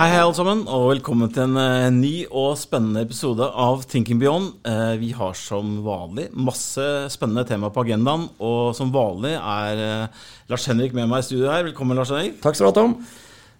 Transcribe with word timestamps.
Hei, 0.00 0.06
hei, 0.14 0.20
alle 0.24 0.32
sammen, 0.32 0.60
og 0.64 0.86
velkommen 0.94 1.28
til 1.28 1.42
en 1.42 1.58
eh, 1.60 1.90
ny 1.92 2.12
og 2.24 2.54
spennende 2.56 3.02
episode 3.04 3.44
av 3.44 3.82
Thinking 3.84 4.16
Beyond. 4.16 4.46
Eh, 4.64 4.94
vi 4.96 5.10
har 5.12 5.34
som 5.36 5.74
vanlig 5.84 6.30
masse 6.32 6.86
spennende 7.12 7.44
tema 7.44 7.68
på 7.68 7.82
agendaen, 7.82 8.24
og 8.40 8.70
som 8.78 8.88
vanlig 8.94 9.34
er 9.36 9.82
eh, 9.84 10.22
Lars 10.48 10.64
Henrik 10.70 10.96
med 10.96 11.10
meg 11.10 11.20
i 11.20 11.26
studio 11.26 11.50
her. 11.52 11.66
Velkommen, 11.66 12.00
Lars 12.00 12.14
Henrik. 12.14 12.38
Takk 12.40 12.56
skal 12.56 12.70
du 12.70 12.70
ha, 12.70 12.76
Tom. 12.78 12.94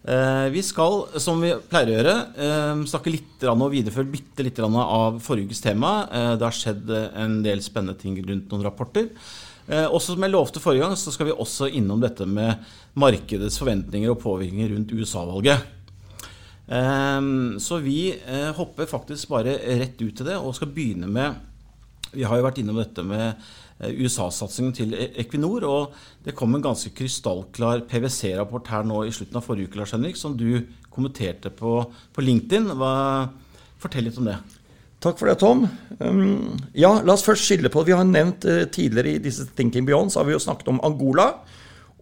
Eh, 0.01 0.47
vi 0.55 0.63
skal, 0.65 1.03
som 1.21 1.45
vi 1.45 1.51
pleier 1.69 1.93
å 1.93 1.99
gjøre, 1.99 2.15
eh, 2.47 2.73
snakke 2.89 3.13
litt 3.13 3.45
og 3.45 3.67
videreføre 3.75 4.09
bitte 4.09 4.47
litt 4.47 4.63
av 4.65 5.21
forrige 5.21 5.51
ukes 5.53 5.61
tema. 5.67 5.93
Eh, 6.09 6.31
det 6.41 6.47
har 6.47 6.57
skjedd 6.57 6.89
en 7.21 7.43
del 7.45 7.61
spennende 7.61 8.01
ting 8.01 8.17
rundt 8.17 8.49
noen 8.49 8.65
rapporter. 8.65 9.13
Også 9.71 10.17
som 10.17 10.25
jeg 10.25 10.33
lovte 10.33 10.59
forrige 10.59 10.83
gang, 10.83 10.97
så 10.99 11.13
skal 11.15 11.29
vi 11.29 11.35
også 11.37 11.69
innom 11.79 12.01
dette 12.03 12.25
med 12.27 12.59
markedets 12.99 13.61
forventninger 13.61 14.11
og 14.11 14.19
påvirkninger 14.19 14.73
rundt 14.73 14.91
USA-valget. 14.97 15.69
Ehm, 16.71 17.59
så 17.59 17.81
vi 17.83 18.13
eh, 18.15 18.51
hopper 18.55 18.87
faktisk 18.87 19.33
bare 19.33 19.57
rett 19.59 19.99
ut 19.99 20.15
til 20.15 20.29
det 20.29 20.37
og 20.39 20.55
skal 20.55 20.71
begynne 20.71 21.09
med 21.11 21.35
Vi 22.15 22.23
har 22.27 22.39
jo 22.39 22.45
vært 22.47 22.61
innom 22.63 22.79
dette 22.79 23.03
med 23.07 23.27
eh, 23.79 23.91
USA-satsingen 24.03 24.73
til 24.75 24.95
e- 24.95 25.13
Equinor. 25.23 25.67
Og 25.67 25.99
det 26.27 26.35
kom 26.39 26.55
en 26.55 26.65
ganske 26.65 26.91
krystallklar 26.95 27.85
PwC-rapport 27.91 28.71
her 28.71 28.87
nå 28.87 29.05
i 29.07 29.13
slutten 29.15 29.39
av 29.39 29.47
forrige 29.47 29.71
uke, 29.71 29.79
Lars 29.79 29.95
Henrik, 29.95 30.19
som 30.19 30.35
du 30.39 30.65
kommenterte 30.91 31.53
på, 31.55 31.85
på 31.87 32.25
LinkedIn. 32.25 32.73
Hva, 32.79 32.95
fortell 33.79 34.09
litt 34.09 34.19
om 34.19 34.27
det. 34.27 34.41
Takk 35.01 35.17
for 35.17 35.31
det, 35.31 35.39
Tom. 35.41 35.63
Um, 36.03 36.59
ja, 36.77 36.91
la 37.01 37.15
oss 37.15 37.25
først 37.25 37.47
skille 37.47 37.71
på 37.73 37.87
Vi 37.87 37.95
har 37.97 38.05
nevnt 38.05 38.45
uh, 38.45 38.67
tidligere 38.69 39.15
i 39.15 39.23
disse 39.23 39.47
Thinking 39.57 39.87
Beyond 39.89 40.13
så 40.13 40.21
har 40.21 40.29
vi 40.29 40.35
jo 40.35 40.43
snakket 40.43 40.69
om 40.75 40.83
Angola. 40.85 41.31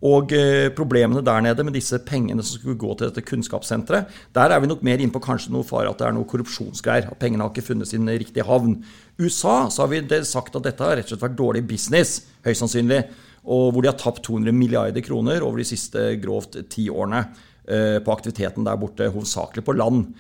Og 0.06 0.32
eh, 0.36 0.68
problemene 0.76 1.24
der 1.26 1.42
nede 1.42 1.64
med 1.66 1.74
disse 1.74 1.98
pengene 2.06 2.44
som 2.46 2.60
skulle 2.60 2.78
gå 2.78 2.92
til 2.94 3.08
dette 3.08 3.24
kunnskapssenteret, 3.26 4.12
der 4.34 4.54
er 4.54 4.62
vi 4.62 4.70
nok 4.70 4.84
mer 4.86 5.02
inne 5.02 5.14
på 5.14 5.22
kanskje 5.22 5.50
noe 5.54 5.66
fare 5.66 5.90
at 5.90 5.98
det 5.98 6.06
er 6.06 6.14
noe 6.14 6.28
korrupsjonsgreier. 6.28 7.10
At 7.10 7.18
pengene 7.18 7.42
har 7.42 7.50
ikke 7.50 7.66
funnet 7.72 7.90
sin 7.90 8.06
riktige 8.06 8.46
havn. 8.46 8.78
USA 9.18 9.64
så 9.74 9.84
har 9.84 9.90
vi 9.90 10.22
sagt 10.22 10.54
at 10.54 10.68
dette 10.68 10.84
har 10.84 10.98
rett 10.98 11.08
og 11.08 11.16
slett 11.16 11.26
vært 11.26 11.38
dårlig 11.40 11.64
business, 11.66 12.20
høyst 12.46 12.62
sannsynlig. 12.62 13.02
Og 13.48 13.72
hvor 13.72 13.82
de 13.82 13.90
har 13.90 13.98
tapt 13.98 14.22
200 14.28 14.54
milliarder 14.54 15.02
kroner 15.02 15.42
over 15.42 15.62
de 15.62 15.66
siste 15.66 16.12
grovt 16.22 16.60
ti 16.70 16.86
årene 16.92 17.24
eh, 17.66 17.98
på 17.98 18.14
aktiviteten 18.14 18.66
der 18.66 18.78
borte, 18.78 19.10
hovedsakelig 19.10 19.66
på 19.66 19.74
land. 19.80 20.12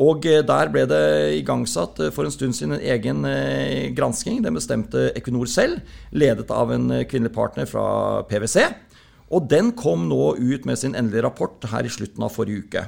Og 0.00 0.24
eh, 0.28 0.40
der 0.48 0.72
ble 0.72 0.86
det 0.88 1.04
igangsatt 1.42 2.00
for 2.14 2.24
en 2.24 2.32
stund 2.32 2.56
siden 2.56 2.78
en 2.78 2.88
egen 2.96 3.20
gransking. 3.98 4.40
Den 4.44 4.56
bestemte 4.56 5.10
Equinor 5.12 5.50
selv, 5.50 5.84
ledet 6.16 6.48
av 6.48 6.72
en 6.72 6.88
kvinnelig 7.04 7.36
partner 7.36 7.68
fra 7.68 7.86
PwC. 8.30 8.64
Og 9.34 9.48
den 9.50 9.72
kom 9.78 10.06
nå 10.10 10.36
ut 10.38 10.68
med 10.68 10.78
sin 10.78 10.94
endelige 10.94 11.26
rapport 11.26 11.64
her 11.72 11.86
i 11.86 11.92
slutten 11.92 12.22
av 12.22 12.34
forrige 12.34 12.66
uke. 12.66 12.84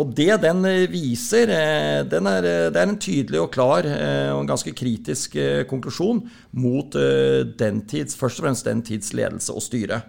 Og 0.00 0.14
det 0.16 0.38
den 0.40 0.64
eh, 0.64 0.88
viser, 0.88 1.50
eh, 1.52 2.00
den 2.08 2.28
er, 2.30 2.46
eh, 2.48 2.68
det 2.72 2.80
er 2.80 2.88
en 2.88 3.00
tydelig 3.00 3.42
og 3.42 3.50
klar 3.52 3.84
og 3.84 4.40
en 4.40 4.48
ganske 4.48 4.72
kritisk 4.76 5.36
konklusjon 5.68 6.22
mot 6.56 6.96
tids, 6.96 8.16
først 8.16 8.40
og 8.40 8.46
fremst 8.46 8.68
den 8.68 8.80
tids 8.86 9.12
ledelse 9.16 9.52
og 9.52 9.64
styre. 9.64 10.02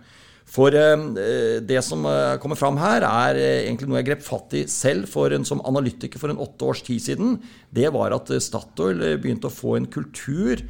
For 0.54 0.76
det 0.76 1.80
som 1.81 2.04
kommer 2.44 2.58
fram 2.59 2.76
her, 2.78 3.02
er 3.08 3.38
egentlig 3.64 3.88
noe 3.90 4.02
jeg 4.02 4.09
grep 4.09 4.26
fatt 4.26 4.54
i 4.59 4.66
selv 4.70 5.08
for 5.09 5.34
en, 5.34 5.46
som 5.48 5.64
analytiker 5.66 6.22
for 6.22 6.30
en 6.30 6.42
åtte 6.44 6.68
års 6.68 6.84
tid 6.86 7.02
siden. 7.02 7.38
Det 7.74 7.88
var 7.96 8.14
at 8.14 8.30
Statoil 8.44 9.02
begynte 9.24 9.50
å 9.50 9.56
få 9.56 9.78
en 9.80 9.88
kultur 9.90 10.62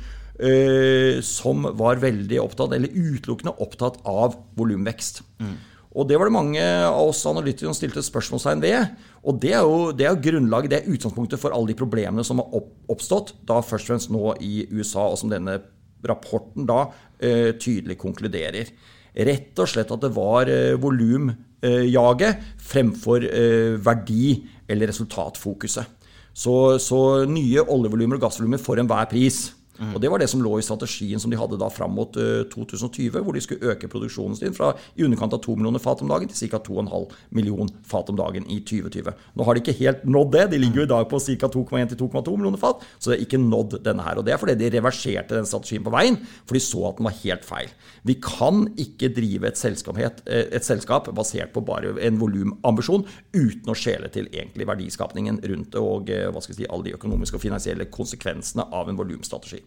som 1.24 1.68
var 1.80 2.02
veldig 2.02 2.40
opptatt, 2.42 2.74
eller 2.76 2.92
utelukkende 2.92 3.54
opptatt 3.64 4.02
av 4.10 4.34
volumvekst. 4.60 5.22
Mm. 5.40 5.54
Og 5.94 6.08
det 6.10 6.18
var 6.18 6.30
det 6.30 6.34
mange 6.34 6.64
av 6.64 7.12
oss 7.12 7.22
analytikere 7.30 7.70
som 7.70 7.78
stilte 7.78 8.02
spørsmålstegn 8.06 8.64
ved. 8.64 8.96
Og 9.30 9.38
det 9.42 9.54
er 9.54 9.62
jo, 9.62 9.92
det 9.94 10.08
er 10.10 10.24
grunnlaget, 10.26 10.72
det 10.72 10.80
er 10.82 10.96
utgangspunktet 10.96 11.42
for 11.42 11.54
alle 11.54 11.70
de 11.70 11.78
problemene 11.78 12.26
som 12.26 12.42
har 12.42 12.66
oppstått, 12.92 13.36
da 13.46 13.60
først 13.62 13.86
og 13.86 13.94
fremst 13.94 14.14
nå 14.14 14.34
i 14.42 14.66
USA, 14.74 15.06
og 15.12 15.20
som 15.22 15.32
denne 15.32 15.60
rapporten 16.04 16.66
da 16.68 16.88
eh, 17.22 17.54
tydelig 17.62 18.00
konkluderer. 18.02 18.74
Rett 19.14 19.62
og 19.62 19.70
slett 19.70 19.94
at 19.94 20.02
det 20.02 20.12
var 20.16 20.50
eh, 20.50 20.74
volumjaget 20.82 22.30
eh, 22.32 22.54
fremfor 22.74 23.28
eh, 23.30 23.78
verdi- 23.78 24.42
eller 24.68 24.90
resultatfokuset. 24.90 26.02
Så, 26.34 26.56
så 26.82 27.00
nye 27.30 27.62
oljevolumer 27.62 28.18
og 28.18 28.26
gassvolumer 28.26 28.62
for 28.62 28.82
enhver 28.82 29.06
pris. 29.12 29.52
Mm. 29.80 29.96
Og 29.96 30.02
Det 30.02 30.10
var 30.12 30.22
det 30.22 30.30
som 30.30 30.42
lå 30.44 30.52
i 30.60 30.66
strategien 30.66 31.20
som 31.20 31.32
de 31.32 31.38
hadde 31.40 31.58
da 31.58 31.70
fram 31.74 31.96
mot 31.98 32.18
uh, 32.20 32.44
eh, 32.44 32.50
2020, 32.52 33.18
hvor 33.26 33.34
de 33.34 33.42
skulle 33.42 33.74
øke 33.74 33.90
produksjonen 33.90 34.38
sin 34.38 34.54
fra 34.54 34.74
i 34.96 35.06
underkant 35.06 35.34
av 35.34 35.42
2 35.42 35.56
millioner 35.58 35.82
fat 35.82 36.04
om 36.06 36.12
dagen 36.12 36.30
til 36.30 36.52
ca. 36.52 36.60
2,5 36.62 37.16
million 37.34 37.70
fat 37.90 38.12
om 38.14 38.20
dagen 38.20 38.46
i 38.46 38.60
2020. 38.62 39.10
Nå 39.34 39.48
har 39.48 39.58
de 39.58 39.64
ikke 39.64 39.78
helt 39.80 40.06
nådd 40.06 40.32
det. 40.36 40.46
De 40.54 40.62
ligger 40.62 40.84
jo 40.84 40.88
i 40.88 40.92
dag 40.94 41.10
på 41.10 41.22
ca. 41.26 41.50
2,1 41.58 41.98
2,2 41.98 42.38
millioner 42.38 42.62
fat, 42.62 42.86
så 43.00 43.10
de 43.10 43.18
har 43.18 43.26
ikke 43.26 43.42
nådd 43.42 43.80
denne 43.86 44.06
her. 44.06 44.22
Og 44.22 44.28
Det 44.28 44.36
er 44.36 44.42
fordi 44.42 44.58
de 44.62 44.72
reverserte 44.78 45.38
den 45.40 45.50
strategien 45.50 45.86
på 45.86 45.94
veien, 45.94 46.20
for 46.46 46.58
de 46.58 46.64
så 46.64 46.86
at 46.92 47.02
den 47.02 47.10
var 47.10 47.18
helt 47.24 47.48
feil. 47.48 47.74
Vi 48.04 48.18
kan 48.22 48.68
ikke 48.78 49.10
drive 49.16 49.50
et 49.50 49.58
selskap, 49.58 49.98
eh, 49.98 50.46
et 50.54 50.66
selskap 50.66 51.10
basert 51.16 51.54
på 51.54 51.66
bare 51.66 51.96
en 52.06 52.20
volumambisjon 52.22 53.08
uten 53.34 53.74
å 53.74 53.78
skjele 53.78 54.12
til 54.14 54.30
egentlig 54.30 54.68
verdiskapningen 54.70 55.42
rundt 55.50 55.74
det 55.74 55.82
og 55.82 56.10
eh, 56.14 56.30
hva 56.30 56.42
skal 56.44 56.54
jeg 56.54 56.64
si, 56.64 56.70
alle 56.70 56.90
de 56.90 56.98
økonomiske 56.98 57.40
og 57.40 57.46
finansielle 57.46 57.90
konsekvensene 57.94 58.70
av 58.72 58.92
en 58.92 59.00
volumstrategi. 59.00 59.63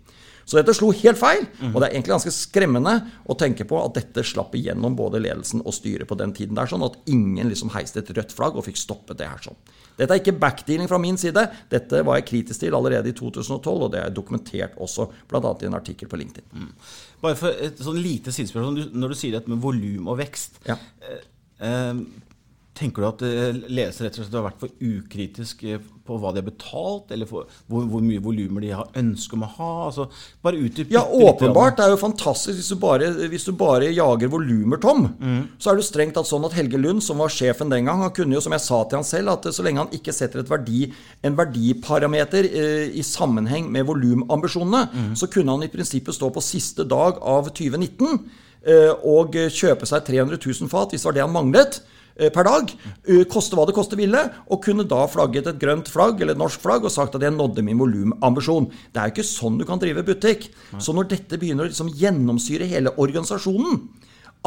Så 0.47 0.61
dette 0.61 0.77
slo 0.79 0.93
helt 0.95 1.19
feil. 1.19 1.43
Og 1.73 1.81
det 1.81 1.89
er 1.89 1.97
egentlig 1.97 2.12
ganske 2.15 2.33
skremmende 2.34 2.93
å 3.27 3.34
tenke 3.39 3.67
på 3.67 3.81
at 3.83 3.97
dette 3.99 4.23
slapp 4.27 4.55
igjennom 4.55 4.95
både 4.99 5.19
ledelsen 5.25 5.65
og 5.67 5.75
styret 5.75 6.07
på 6.07 6.19
den 6.21 6.31
tiden 6.37 6.55
der, 6.59 6.71
sånn 6.71 6.87
at 6.87 7.01
ingen 7.11 7.51
liksom 7.51 7.73
heiste 7.75 8.05
et 8.05 8.12
rødt 8.15 8.34
flagg 8.37 8.55
og 8.55 8.69
fikk 8.69 8.79
stoppet 8.79 9.19
det 9.19 9.27
her 9.27 9.43
sånn. 9.43 9.59
Dette 9.97 10.12
er 10.12 10.21
ikke 10.21 10.37
backdealing 10.39 10.91
fra 10.91 11.01
min 11.03 11.19
side. 11.19 11.43
Dette 11.73 12.03
var 12.07 12.21
jeg 12.21 12.29
kritisk 12.29 12.62
til 12.62 12.77
allerede 12.79 13.11
i 13.11 13.17
2012, 13.17 13.87
og 13.89 13.91
det 13.95 14.05
er 14.05 14.15
dokumentert 14.15 14.77
også 14.79 15.09
bl.a. 15.27 15.41
i 15.43 15.71
en 15.71 15.79
artikkel 15.79 16.11
på 16.13 16.21
LinkedIn. 16.21 16.47
Mm. 16.53 16.71
Bare 17.25 17.39
for 17.41 17.67
et 17.67 17.81
sånn 17.83 17.99
lite 17.99 18.34
sidespørsmål. 18.34 18.93
Når 18.95 19.15
du 19.15 19.19
sier 19.19 19.34
dette 19.39 19.51
med 19.51 19.59
volum 19.65 20.13
og 20.13 20.21
vekst 20.21 20.61
ja. 20.69 20.77
eh, 21.03 21.25
eh, 21.65 22.05
Tenker 22.76 23.03
du 23.03 23.09
at 23.09 23.22
leser 23.25 23.69
ledelse 23.72 24.04
rett 24.04 24.19
og 24.19 24.26
slett 24.26 24.37
har 24.37 24.48
vært 24.50 24.60
for 24.60 24.72
ukritisk 24.84 25.62
eh, 25.64 25.81
på 26.06 26.16
hva 26.20 26.32
de 26.32 26.41
har 26.41 26.47
betalt, 26.47 27.10
eller 27.14 27.28
for 27.28 27.48
hvor, 27.70 27.87
hvor 27.91 28.03
mye 28.04 28.22
volumer 28.22 28.62
de 28.62 28.72
har 28.76 28.91
ønske 28.98 29.37
om 29.37 29.44
å 29.47 29.50
ha? 29.56 29.70
Altså, 29.88 30.06
bare 30.44 30.60
utdyp 30.62 30.92
Ja, 30.94 31.03
åpenbart. 31.03 31.78
Det 31.78 31.86
er 31.86 31.94
jo 31.94 32.00
fantastisk 32.00 32.60
hvis 32.60 32.70
du 32.72 32.78
bare, 32.82 33.10
hvis 33.32 33.47
du 33.48 33.53
bare 33.59 33.91
jager 33.94 34.31
volumer, 34.32 34.81
Tom. 34.82 35.09
Mm. 35.16 35.41
Så 35.59 35.70
er 35.70 35.78
det 35.78 35.84
jo 35.84 35.88
strengt 35.88 36.16
tatt 36.19 36.31
sånn 36.31 36.47
at 36.48 36.56
Helge 36.56 36.81
Lund, 36.81 37.03
som 37.04 37.22
var 37.22 37.32
sjefen 37.32 37.72
den 37.72 37.88
gang, 37.88 38.04
han 38.04 38.15
kunne 38.16 38.38
jo, 38.38 38.44
som 38.44 38.54
jeg 38.54 38.66
sa 38.66 38.82
til 38.84 39.00
han 39.00 39.09
selv, 39.09 39.34
at 39.34 39.50
så 39.56 39.66
lenge 39.66 39.84
han 39.84 39.97
ikke 39.97 40.15
setter 40.15 40.47
verdi, 40.47 40.86
en 41.26 41.38
verdiparameter 41.38 42.50
eh, 42.53 42.86
i 42.94 43.04
sammenheng 43.06 43.70
med 43.72 43.88
volumambisjonene, 43.88 44.86
mm. 44.92 45.12
så 45.19 45.31
kunne 45.32 45.56
han 45.56 45.66
i 45.66 45.72
prinsippet 45.72 46.16
stå 46.16 46.31
på 46.32 46.44
siste 46.44 46.86
dag 46.88 47.20
av 47.25 47.50
2019 47.50 48.06
eh, 48.69 48.92
og 49.09 49.36
kjøpe 49.50 49.88
seg 49.88 50.06
300 50.06 50.38
000 50.38 50.72
fat, 50.72 50.92
hvis 50.92 51.04
det 51.04 51.10
var 51.10 51.19
det 51.19 51.26
han 51.26 51.34
manglet. 51.34 51.82
Eh, 52.16 52.31
per 52.32 52.47
dag. 52.49 52.71
Eh, 53.04 53.25
koste 53.28 53.56
hva 53.56 53.66
det 53.69 53.75
koste 53.77 53.97
ville. 53.99 54.22
Og 54.49 54.62
kunne 54.65 54.87
da 54.88 55.03
flagget 55.10 55.50
et 55.50 55.60
grønt 55.60 55.91
flagg 55.93 56.22
eller 56.22 56.32
et 56.32 56.41
norsk 56.41 56.62
flagg 56.62 56.87
og 56.88 56.93
sagt 56.93 57.19
at 57.19 57.27
jeg 57.27 57.34
nådde 57.34 57.65
min 57.66 57.81
volumambisjon. 57.81 58.71
Det 58.93 59.03
er 59.03 59.10
jo 59.10 59.16
ikke 59.19 59.28
sånn 59.28 59.59
du 59.60 59.66
kan 59.69 59.82
drive 59.82 60.04
butikk. 60.06 60.49
Så 60.81 60.97
når 60.97 61.10
dette 61.12 61.37
begynner 61.41 61.66
å 61.66 61.71
liksom 61.71 61.93
gjennomsyre 61.93 62.69
hele 62.71 62.94
organisasjonen, 62.97 63.82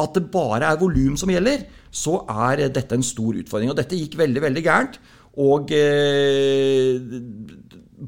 at 0.00 0.16
det 0.16 0.30
bare 0.32 0.66
er 0.66 0.80
volum 0.80 1.16
som 1.20 1.30
gjelder, 1.30 1.66
så 1.92 2.20
er 2.48 2.66
dette 2.72 2.96
en 2.96 3.06
stor 3.06 3.38
utfordring. 3.38 3.70
Og 3.70 3.78
dette 3.78 3.98
gikk 3.98 4.16
veldig, 4.18 4.42
veldig 4.48 4.64
gærent. 4.66 4.98
Og 5.38 5.70
eh, 5.70 6.98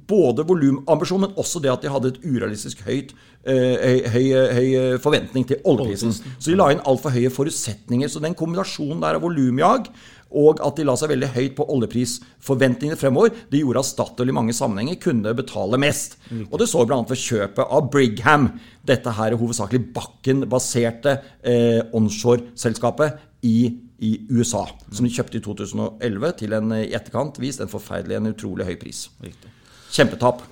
både 0.08 0.46
volumambisjon, 0.48 1.26
men 1.26 1.36
også 1.40 1.60
det 1.62 1.72
at 1.72 1.84
de 1.84 1.92
hadde 1.92 2.14
et 2.14 2.24
urealistisk 2.24 2.82
høyt, 2.86 3.12
høy, 3.44 4.00
høy, 4.14 4.26
høy, 4.56 4.66
forventning 5.02 5.46
til 5.48 5.60
oljeprisen. 5.68 6.14
Så 6.14 6.52
de 6.52 6.56
la 6.58 6.70
inn 6.72 6.82
altfor 6.88 7.14
høye 7.14 7.32
forutsetninger. 7.32 8.10
Så 8.10 8.22
den 8.22 8.36
kombinasjonen 8.38 9.02
der 9.02 9.18
av 9.18 9.24
volumjag 9.26 9.90
og 10.32 10.62
at 10.64 10.78
de 10.78 10.86
la 10.88 10.94
seg 10.96 11.10
veldig 11.12 11.28
høyt 11.34 11.54
på 11.58 11.66
oljeprisforventningene 11.74 12.96
fremover, 12.96 13.34
det 13.52 13.60
gjorde 13.60 13.82
at 13.82 13.90
Statoil 13.90 14.32
i 14.32 14.36
mange 14.36 14.54
sammenhenger 14.56 15.00
kunne 15.02 15.34
betale 15.36 15.80
mest. 15.80 16.16
Og 16.48 16.56
det 16.60 16.70
så 16.70 16.86
bl.a. 16.88 17.02
ved 17.08 17.20
kjøpet 17.20 17.62
av 17.76 17.90
Brigham, 17.92 18.48
dette 18.88 19.12
her 19.18 19.36
hovedsakelig 19.38 19.84
Bakken-baserte 19.92 21.18
eh, 21.44 21.80
onshore-selskapet 21.92 23.20
i 23.48 23.56
i 24.02 24.16
USA, 24.34 24.64
som 24.90 25.06
de 25.06 25.12
kjøpte 25.14 25.38
i 25.38 25.42
2011 25.44 26.32
til 26.40 26.56
en 26.56 26.72
i 26.74 26.88
etterkant 26.90 27.36
vist 27.38 27.62
en 27.62 27.70
forferdelig, 27.70 28.16
en 28.18 28.32
utrolig 28.32 28.66
høy 28.66 28.74
pris. 28.80 29.04
Riktig. 29.22 29.52
Kjempetap. 29.92 30.42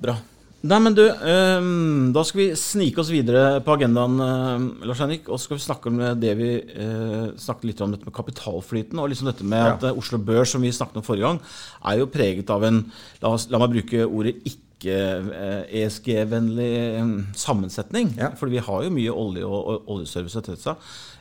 Bra. 0.00 0.16
Nei, 0.60 0.76
men 0.84 0.92
du, 0.92 1.02
um, 1.08 2.10
Da 2.12 2.22
skal 2.28 2.40
vi 2.42 2.46
snike 2.58 3.00
oss 3.00 3.10
videre 3.12 3.62
på 3.64 3.74
agendaen, 3.78 4.16
uh, 4.20 4.86
Lars 4.88 5.00
Henrik. 5.00 5.28
Og 5.28 5.38
så 5.38 5.46
skal 5.46 5.60
vi 5.60 5.64
snakke 5.64 5.92
om 5.92 6.00
det 6.20 6.32
vi 6.36 6.50
uh, 6.60 7.30
snakket 7.40 7.68
litt 7.70 7.84
om 7.84 7.92
dette 7.94 8.08
med 8.08 8.16
kapitalflyten. 8.16 9.00
Og 9.00 9.12
liksom 9.12 9.30
dette 9.30 9.46
med 9.46 9.64
ja. 9.64 9.76
at 9.76 9.86
uh, 9.88 10.00
Oslo 10.00 10.20
Børs, 10.20 10.52
som 10.52 10.64
vi 10.64 10.72
snakket 10.72 11.00
om 11.00 11.06
forrige 11.06 11.28
gang, 11.28 11.40
er 11.92 12.00
jo 12.00 12.10
preget 12.12 12.52
av 12.52 12.66
en 12.68 12.82
La, 13.20 13.32
la 13.52 13.60
meg 13.60 13.72
bruke 13.76 14.04
ordet 14.08 14.36
ikke 14.48 14.69
ikke-ESG-vennlig 14.80 17.36
sammensetning. 17.36 18.14
Ja. 18.18 18.30
For 18.38 18.46
vi 18.50 18.58
har 18.62 18.82
jo 18.84 18.90
mye 18.94 19.10
olje 19.12 19.44
og, 19.46 19.60
og 19.60 19.82
oljeservice 19.96 20.38
etc. 20.40 20.66
Ja, 20.66 20.74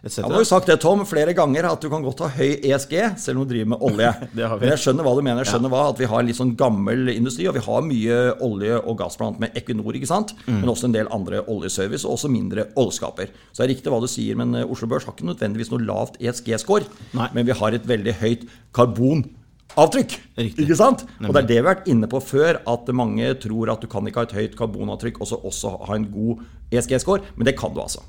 Jeg 0.08 0.24
har 0.24 0.40
jo 0.40 0.44
sagt 0.48 0.68
det, 0.70 0.80
Tom, 0.80 1.06
flere 1.08 1.34
ganger 1.36 1.64
at 1.72 1.82
du 1.84 1.90
kan 1.92 2.04
godt 2.06 2.20
ha 2.24 2.30
høy 2.32 2.52
ESG 2.64 2.94
selv 3.20 3.38
om 3.38 3.44
du 3.44 3.50
driver 3.54 3.70
med 3.76 3.82
olje. 3.84 4.14
Det 4.38 4.46
har 4.48 4.56
vi. 4.58 4.62
Men 4.66 4.72
jeg 4.76 4.82
skjønner 4.86 5.04
hva 5.08 5.16
du 5.16 5.22
mener. 5.26 5.40
Jeg 5.44 5.52
skjønner 5.54 5.70
hva, 5.74 5.82
At 5.92 6.00
vi 6.00 6.08
har 6.10 6.22
litt 6.26 6.40
sånn 6.40 6.56
gammel 6.60 7.00
industri, 7.14 7.44
og 7.50 7.56
vi 7.58 7.64
har 7.66 7.82
mye 7.86 8.18
olje 8.46 8.76
og 8.80 8.96
gass, 9.02 9.16
annet 9.20 9.40
med 9.44 9.50
Equinor, 9.60 9.94
ikke 9.98 10.10
sant? 10.10 10.30
Mm. 10.46 10.60
men 10.62 10.70
også 10.72 10.86
en 10.88 10.96
del 10.96 11.08
andre 11.14 11.38
oljeservice, 11.52 12.06
og 12.08 12.12
også 12.16 12.30
mindre 12.32 12.62
oljeskaper. 12.80 13.28
Så 13.52 13.58
det 13.62 13.66
er 13.68 13.74
riktig 13.76 13.90
hva 13.92 14.02
du 14.04 14.10
sier, 14.12 14.34
men 14.40 14.50
eh, 14.56 14.70
Oslo 14.70 14.88
Børs 14.92 15.06
har 15.08 15.14
ikke 15.16 15.28
nødvendigvis 15.28 15.72
noe 15.74 15.84
lavt 15.84 16.20
ESG-score, 16.22 16.88
men 17.36 17.48
vi 17.48 17.54
har 17.60 17.72
et 17.76 17.88
veldig 17.90 18.16
høyt 18.22 18.44
karbonavtrykk. 19.80 20.16
Riktig. 20.40 20.66
Ikke 20.66 20.78
sant? 20.78 21.04
Og 21.24 21.34
det 21.34 21.42
er 21.42 21.48
det 21.48 21.58
vi 21.58 21.62
har 21.62 21.68
vært 21.70 21.90
inne 21.92 22.10
på 22.12 22.22
før, 22.24 22.60
at 22.68 22.90
mange 22.96 23.28
tror 23.44 23.72
at 23.74 23.84
du 23.84 23.88
kan 23.92 24.08
ikke 24.08 24.24
ha 24.24 24.28
et 24.28 24.36
høyt 24.38 24.58
karbonavtrykk 24.60 25.22
og 25.22 25.30
så 25.30 25.40
også 25.40 25.76
ha 25.88 25.98
en 25.98 26.08
god 26.12 26.44
ESG-score, 26.70 27.24
men 27.36 27.48
det 27.48 27.56
kan 27.58 27.74
du 27.74 27.82
altså. 27.82 28.04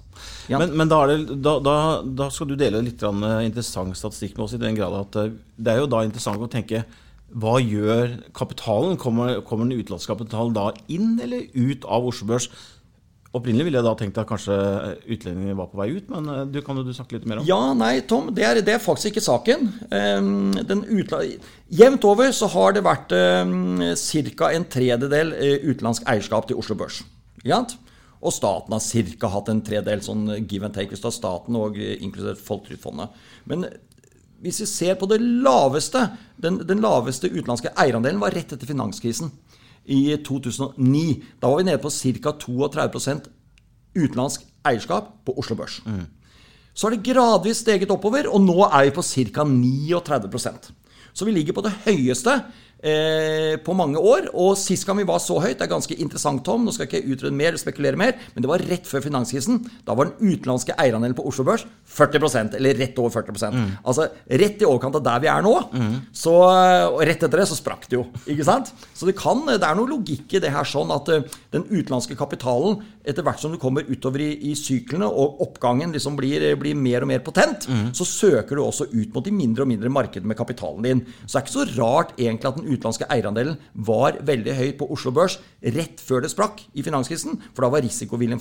Ja. 0.50 0.58
Men, 0.60 0.74
men 0.76 0.90
da, 0.90 1.00
det, 1.08 1.38
da, 1.40 1.58
da, 1.64 1.76
da 2.04 2.26
skal 2.32 2.50
du 2.50 2.56
dele 2.60 2.82
litt 2.84 3.02
eh, 3.06 3.28
interessant 3.46 3.96
statistikk 3.96 4.36
med 4.36 4.44
oss, 4.44 4.56
i 4.56 4.60
den 4.60 4.76
grad 4.76 4.96
at 4.98 5.20
eh, 5.22 5.30
det 5.56 5.72
er 5.72 5.80
jo 5.80 5.88
da 5.90 6.02
interessant 6.04 6.42
å 6.42 6.50
tenke 6.50 6.84
hva 7.30 7.60
gjør 7.62 8.18
kapitalen? 8.34 8.98
Kommer, 8.98 9.38
kommer 9.46 9.68
den 9.68 9.78
utenlandske 9.78 10.12
kapitalen 10.12 10.56
da 10.56 10.72
inn 10.90 11.14
eller 11.22 11.46
ut 11.54 11.86
av 11.86 12.10
Oslo 12.10 12.26
Børs? 12.32 12.50
Opprinnelig 13.30 13.68
ville 13.68 13.78
jeg 13.78 13.86
da 13.86 13.92
tenkt 13.94 14.16
at 14.18 14.26
kanskje 14.26 14.54
utlendinger 15.14 15.54
var 15.54 15.68
på 15.70 15.78
vei 15.78 15.90
ut, 15.94 16.08
men 16.10 16.24
eh, 16.32 16.40
du 16.50 16.58
kan 16.66 16.78
jo 16.80 16.82
du 16.82 16.90
snakke 16.96 17.14
litt 17.14 17.28
mer 17.30 17.38
om? 17.38 17.46
Ja, 17.46 17.60
nei, 17.78 18.00
Tom, 18.10 18.32
det 18.34 18.46
er, 18.46 18.58
det 18.66 18.74
er 18.74 18.82
faktisk 18.82 19.12
ikke 19.12 19.22
saken. 19.22 19.68
Den 20.66 20.82
utla 20.90 21.22
Jevnt 21.70 22.02
over 22.10 22.32
så 22.34 22.48
har 22.50 22.74
det 22.74 22.82
vært 22.82 23.12
um, 23.14 23.78
ca. 24.34 24.50
en 24.50 24.66
tredjedel 24.66 25.30
eh, 25.36 25.68
utenlandsk 25.68 26.08
eierskap 26.10 26.48
til 26.50 26.58
Oslo 26.58 26.74
Børs. 26.80 27.04
Og 28.20 28.34
staten 28.34 28.74
har 28.74 28.82
ca. 29.20 29.30
hatt 29.32 29.52
en 29.52 29.62
tredel 29.64 30.02
sånn 30.04 30.26
give 30.50 30.66
and 30.66 30.74
take 30.74 30.90
hvis 30.90 31.00
du 31.00 31.06
har 31.08 31.14
staten 31.14 31.56
og 31.60 31.78
eh, 31.78 31.94
inkludert 32.02 32.42
Folketrygdfondet. 32.42 33.14
Men 33.46 33.68
hvis 34.42 34.60
vi 34.64 34.68
ser 34.68 34.98
på 34.98 35.06
det 35.06 35.20
laveste 35.20 36.00
Den, 36.40 36.62
den 36.64 36.80
laveste 36.80 37.28
utenlandske 37.28 37.74
eierandelen 37.76 38.20
var 38.22 38.32
rett 38.32 38.54
etter 38.54 38.66
finanskrisen 38.66 39.28
i 39.84 40.16
2009. 40.24 41.22
Da 41.40 41.50
var 41.50 41.56
vi 41.60 41.68
nede 41.68 41.82
på 41.82 41.90
ca. 41.90 42.32
32% 42.46 43.28
utenlandsk 43.96 44.46
eierskap 44.66 45.12
på 45.26 45.34
Oslo 45.38 45.56
Børs. 45.56 45.80
Så 46.74 46.86
har 46.86 46.96
det 46.96 47.04
gradvis 47.12 47.64
steget 47.64 47.90
oppover, 47.90 48.28
og 48.30 48.40
nå 48.44 48.58
er 48.68 48.84
vi 48.84 48.94
på 48.94 49.02
ca. 49.02 49.44
39% 49.44 50.70
Så 51.12 51.24
vi 51.24 51.32
ligger 51.34 51.52
på 51.52 51.64
det 51.66 51.72
høyeste 51.84 52.42
eh, 52.82 53.56
på 53.64 53.74
mange 53.76 54.00
år. 54.00 54.30
Og 54.34 54.56
sist 54.58 54.86
gang 54.88 54.98
vi 55.00 55.06
var 55.08 55.20
så 55.22 55.38
høyt, 55.42 55.58
det 55.60 55.66
er 55.66 55.72
ganske 55.72 55.96
interessant, 56.00 56.42
Tom, 56.46 56.64
nå 56.66 56.74
skal 56.74 56.88
jeg 56.88 57.02
ikke 57.04 57.16
utrede 57.16 57.36
mer, 57.36 57.58
spekulere 57.60 58.00
mer, 58.00 58.16
men 58.34 58.44
det 58.44 58.50
var 58.50 58.64
rett 58.70 58.88
før 58.88 59.04
finanskrisen. 59.04 59.60
Da 59.86 59.96
var 59.98 60.10
den 60.10 60.34
utenlandske 60.34 60.76
eierandelen 60.80 61.16
på 61.18 61.26
Oslo 61.28 61.44
Børs 61.48 61.66
40% 61.90 62.54
eller 62.58 62.76
rett 62.78 62.98
over 63.02 63.10
40% 63.10 63.56
Altså 63.82 64.04
rett 64.40 64.62
i 64.62 64.66
overkant 64.68 64.94
av 65.00 65.02
der 65.04 65.22
vi 65.24 65.30
er 65.32 65.42
nå. 65.44 65.54
Så, 66.14 66.32
og 66.36 67.00
rett 67.06 67.22
etter 67.26 67.42
det 67.42 67.48
så 67.50 67.58
sprakk 67.58 67.88
det 67.90 67.98
jo, 67.98 68.04
ikke 68.30 68.46
sant? 68.46 68.70
Så 68.94 69.08
det 69.08 69.16
kan, 69.18 69.42
det 69.48 69.58
er 69.66 69.76
noe 69.78 69.90
logikk 69.90 70.36
i 70.38 70.42
det 70.42 70.52
her 70.54 70.66
sånn 70.68 70.92
at 70.94 71.10
eh, 71.12 71.26
den 71.54 71.66
utenlandske 71.70 72.16
kapitalen, 72.18 72.78
etter 73.04 73.24
hvert 73.26 73.40
som 73.42 73.52
du 73.52 73.58
kommer 73.60 73.86
utover 73.88 74.22
i, 74.22 74.30
i 74.50 74.54
syklene 74.58 75.08
og 75.08 75.40
oppgangen 75.42 75.92
liksom 75.94 76.16
blir, 76.18 76.44
blir 76.60 76.76
mer 76.78 77.02
og 77.06 77.10
mer 77.10 77.22
potent, 77.24 77.66
så 77.96 78.06
søker 78.06 78.56
du 78.58 78.62
også 78.62 78.86
ut 78.92 79.14
mot 79.14 79.24
de 79.24 79.32
mindre 79.34 79.64
og 79.64 79.70
mindre 79.70 79.90
markedene 79.92 80.30
med 80.30 80.38
kapitalen 80.38 80.84
din. 80.84 81.00
Så 81.24 81.32
det 81.32 81.40
er 81.40 81.46
ikke 81.46 81.54
så 81.56 81.66
rart 81.80 82.12
egentlig 82.20 82.50
at 82.50 82.58
den 82.60 82.69
utenlandske 82.70 83.08
eierandelen 83.10 83.58
var 83.74 84.20
veldig 84.26 84.56
høy 84.56 84.68
på 84.80 84.90
Oslo 84.94 85.12
Børs 85.16 85.38
rett 85.60 86.02
før 86.02 86.24
det 86.24 86.32
sprakk 86.32 86.62
i 86.72 86.84
finanskrisen, 86.86 87.40
for 87.54 87.66
da 87.66 87.72
var 87.74 87.84
risikoviljen 87.84 88.40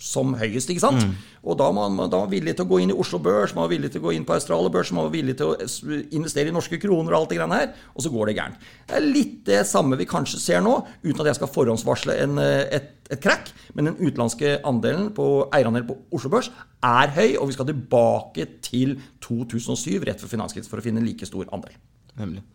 som 0.00 0.32
høyest, 0.40 0.70
ikke 0.72 0.80
sant? 0.80 1.02
Og 1.44 1.58
da 1.60 1.66
var 1.68 1.90
man, 1.92 2.08
da 2.10 2.22
var 2.22 2.30
villig 2.32 2.54
til 2.56 2.64
å 2.64 2.70
gå 2.70 2.78
inn 2.80 2.92
i 2.92 2.96
Oslo 2.96 3.20
Børs, 3.22 3.52
man 3.54 3.66
var 3.66 3.72
villig 3.74 3.90
til 3.92 4.00
å 4.00 4.06
gå 4.06 4.14
inn 4.16 4.24
på 4.28 4.32
Australia 4.32 4.72
Børs, 4.72 4.92
man 4.96 5.06
var 5.06 5.12
villig 5.12 5.34
til 5.36 5.52
å 5.52 5.98
investere 6.16 6.48
i 6.48 6.54
norske 6.56 6.80
kroner 6.80 7.12
og 7.12 7.18
alt 7.18 7.34
det 7.34 7.38
greiene 7.38 7.58
her, 7.60 7.74
og 7.92 8.04
så 8.04 8.12
går 8.12 8.30
det 8.30 8.36
gærent. 8.38 8.64
Det 8.88 8.96
er 8.96 9.04
litt 9.04 9.36
det 9.48 9.60
samme 9.68 9.98
vi 10.00 10.08
kanskje 10.08 10.40
ser 10.40 10.64
nå, 10.64 10.78
uten 11.04 11.20
at 11.20 11.30
jeg 11.30 11.40
skal 11.40 11.52
forhåndsvarsle 11.52 12.16
en, 12.24 12.40
eh, 12.40 12.64
et, 12.80 12.90
et 13.12 13.22
krakk, 13.22 13.52
men 13.76 13.90
den 13.90 14.00
utenlandske 14.00 14.56
andelen 14.68 15.10
på 15.16 15.28
eierandelen 15.52 15.90
på 15.90 15.98
Oslo 16.16 16.32
Børs 16.32 16.48
er 16.80 17.12
høy, 17.18 17.36
og 17.36 17.50
vi 17.50 17.58
skal 17.58 17.68
tilbake 17.68 18.48
til 18.64 18.96
2007, 19.26 20.00
rett 20.08 20.24
før 20.24 20.32
finanskrisen, 20.32 20.72
for 20.72 20.80
å 20.80 20.86
finne 20.86 21.04
en 21.04 21.08
like 21.08 21.28
stor 21.28 21.44
andel. 21.52 21.76
Nemlig. 22.20 22.46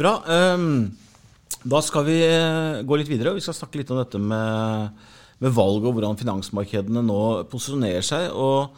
Bra. 0.00 0.14
ehm, 0.32 0.88
da 1.68 1.80
skal 1.84 2.06
vi 2.06 2.20
eh, 2.24 2.80
gå 2.88 2.96
litt 2.96 3.10
videre, 3.10 3.34
og 3.34 3.36
vi 3.36 3.44
skal 3.44 3.56
snakke 3.58 3.82
litt 3.82 3.90
om 3.92 3.98
dette 4.00 4.16
med, 4.16 5.02
med 5.44 5.52
valg 5.52 5.84
og 5.84 5.92
hvordan 5.96 6.16
finansmarkedene 6.16 7.02
nå 7.04 7.20
posisjonerer 7.52 8.06
seg. 8.06 8.30
Og, 8.32 8.72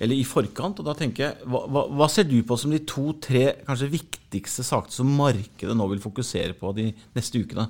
eller 0.00 0.16
i 0.16 0.24
forkant. 0.24 0.80
og 0.80 0.88
da 0.88 0.94
tenker 0.96 1.26
jeg, 1.26 1.44
hva, 1.44 1.66
hva, 1.68 1.84
hva 1.92 2.08
ser 2.08 2.24
du 2.24 2.38
på 2.48 2.56
som 2.56 2.72
de 2.72 2.80
to-tre 2.88 3.50
kanskje 3.66 3.90
viktigste 3.92 4.64
sakene 4.64 4.96
som 4.96 5.12
markedet 5.18 5.76
nå 5.76 5.88
vil 5.92 6.00
fokusere 6.00 6.56
på 6.56 6.72
de 6.78 6.88
neste 7.12 7.42
ukene? 7.44 7.68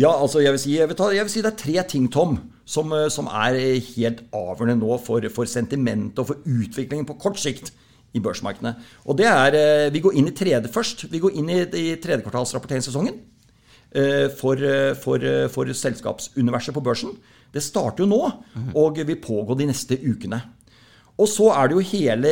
Ja, 0.00 0.10
altså 0.10 0.42
jeg 0.42 0.56
vil 0.56 0.62
si, 0.62 0.74
jeg 0.80 0.90
vil 0.90 0.98
ta, 0.98 1.12
jeg 1.14 1.26
vil 1.26 1.32
si 1.32 1.44
det 1.44 1.52
er 1.52 1.60
tre 1.62 1.84
ting, 1.92 2.08
Tom, 2.10 2.40
som, 2.66 2.90
eh, 2.96 3.06
som 3.12 3.30
er 3.30 3.60
helt 3.92 4.24
avgjørende 4.34 4.82
nå 4.82 4.98
for, 5.06 5.30
for 5.30 5.46
sentimentet 5.46 6.18
og 6.18 6.32
for 6.32 6.42
utviklingen 6.42 7.06
på 7.06 7.20
kort 7.22 7.38
sikt 7.38 7.70
i 8.14 8.22
børsmarkedene. 8.22 8.74
Og 9.06 9.18
det 9.18 9.28
er 9.30 9.56
eh, 9.58 9.92
Vi 9.94 10.02
går 10.02 10.16
inn 10.18 10.30
i 10.30 10.36
tredje 10.36 10.70
først. 10.72 11.06
Vi 11.10 11.20
går 11.22 11.36
inn 11.38 11.50
i, 11.50 11.60
i 11.62 11.96
tredjekvartalsrapporteringssesongen 12.02 13.18
eh, 13.94 14.28
for, 14.38 14.58
eh, 14.58 14.94
for, 14.98 15.26
for 15.54 15.74
selskapsuniverset 15.82 16.74
på 16.74 16.84
børsen. 16.84 17.14
Det 17.50 17.62
starter 17.62 18.04
jo 18.04 18.10
nå 18.10 18.22
og 18.78 18.98
vil 19.02 19.18
pågå 19.18 19.56
de 19.58 19.66
neste 19.70 19.98
ukene. 19.98 20.38
Og 21.20 21.26
så 21.28 21.50
er 21.52 21.68
det 21.68 21.76
jo 21.76 21.88
hele 21.90 22.30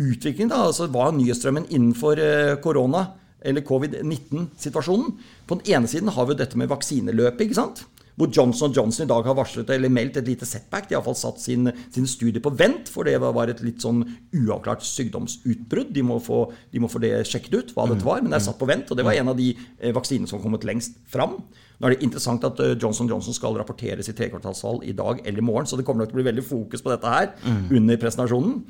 utviklingen, 0.00 0.52
da, 0.52 0.62
altså 0.68 0.86
hva 0.88 1.08
er 1.08 1.16
nyhetsstrømmen 1.18 1.66
innenfor 1.68 2.22
korona, 2.64 3.02
eller 3.42 3.64
covid-19-situasjonen. 3.66 5.10
På 5.46 5.58
den 5.58 5.74
ene 5.74 5.90
siden 5.90 6.12
har 6.14 6.24
vi 6.24 6.32
jo 6.32 6.38
dette 6.38 6.56
med 6.56 6.70
vaksineløpet, 6.70 7.42
ikke 7.44 7.58
sant? 7.58 7.82
Hvor 8.22 8.30
Johnson 8.30 8.70
Johnson 8.70 9.08
i 9.08 9.10
dag 9.10 9.26
har 9.26 9.34
varslet 9.34 9.70
eller 9.74 9.90
meldt 9.90 10.20
et 10.20 10.28
lite 10.30 10.46
setback. 10.46 10.86
De 10.86 10.94
har 10.94 11.00
iallfall 11.00 11.16
satt 11.18 11.40
sin, 11.42 11.66
sin 11.90 12.06
studie 12.06 12.42
på 12.42 12.52
vent, 12.54 12.86
for 12.92 13.08
det 13.08 13.16
var 13.18 13.50
et 13.50 13.62
litt 13.66 13.82
sånn 13.82 14.04
uavklart 14.30 14.84
sykdomsutbrudd. 14.86 15.90
De 15.96 16.04
må 16.06 16.20
få, 16.22 16.44
de 16.70 16.82
må 16.82 16.90
få 16.92 17.02
det 17.02 17.16
sjekket 17.26 17.56
ut, 17.56 17.72
hva 17.74 17.88
dette 17.90 18.06
var, 18.06 18.22
men 18.22 18.30
det 18.30 18.38
er 18.38 18.46
satt 18.46 18.60
på 18.60 18.68
vent. 18.70 18.92
Og 18.94 19.00
det 19.00 19.06
var 19.08 19.18
en 19.18 19.32
av 19.32 19.40
de 19.40 19.48
eh, 19.56 19.90
vaksinene 19.96 20.30
som 20.30 20.38
har 20.38 20.46
kommet 20.46 20.68
lengst 20.68 21.00
fram. 21.10 21.40
Nå 21.80 21.88
er 21.88 21.96
det 21.96 22.06
interessant 22.06 22.46
at 22.46 22.62
eh, 22.62 22.76
Johnson 22.78 23.10
Johnson 23.10 23.34
skal 23.34 23.58
rapportere 23.58 24.06
sitt 24.06 24.20
trekvartalsfall 24.20 24.84
i 24.86 24.94
dag 24.94 25.24
eller 25.26 25.42
i 25.42 25.48
morgen, 25.50 25.66
så 25.66 25.80
det 25.80 25.88
kommer 25.88 26.04
nok 26.04 26.12
til 26.14 26.20
å 26.20 26.22
bli 26.22 26.30
veldig 26.30 26.46
fokus 26.46 26.84
på 26.84 26.94
dette 26.94 27.16
her 27.16 27.32
under 27.74 27.98
presentasjonen. 27.98 28.60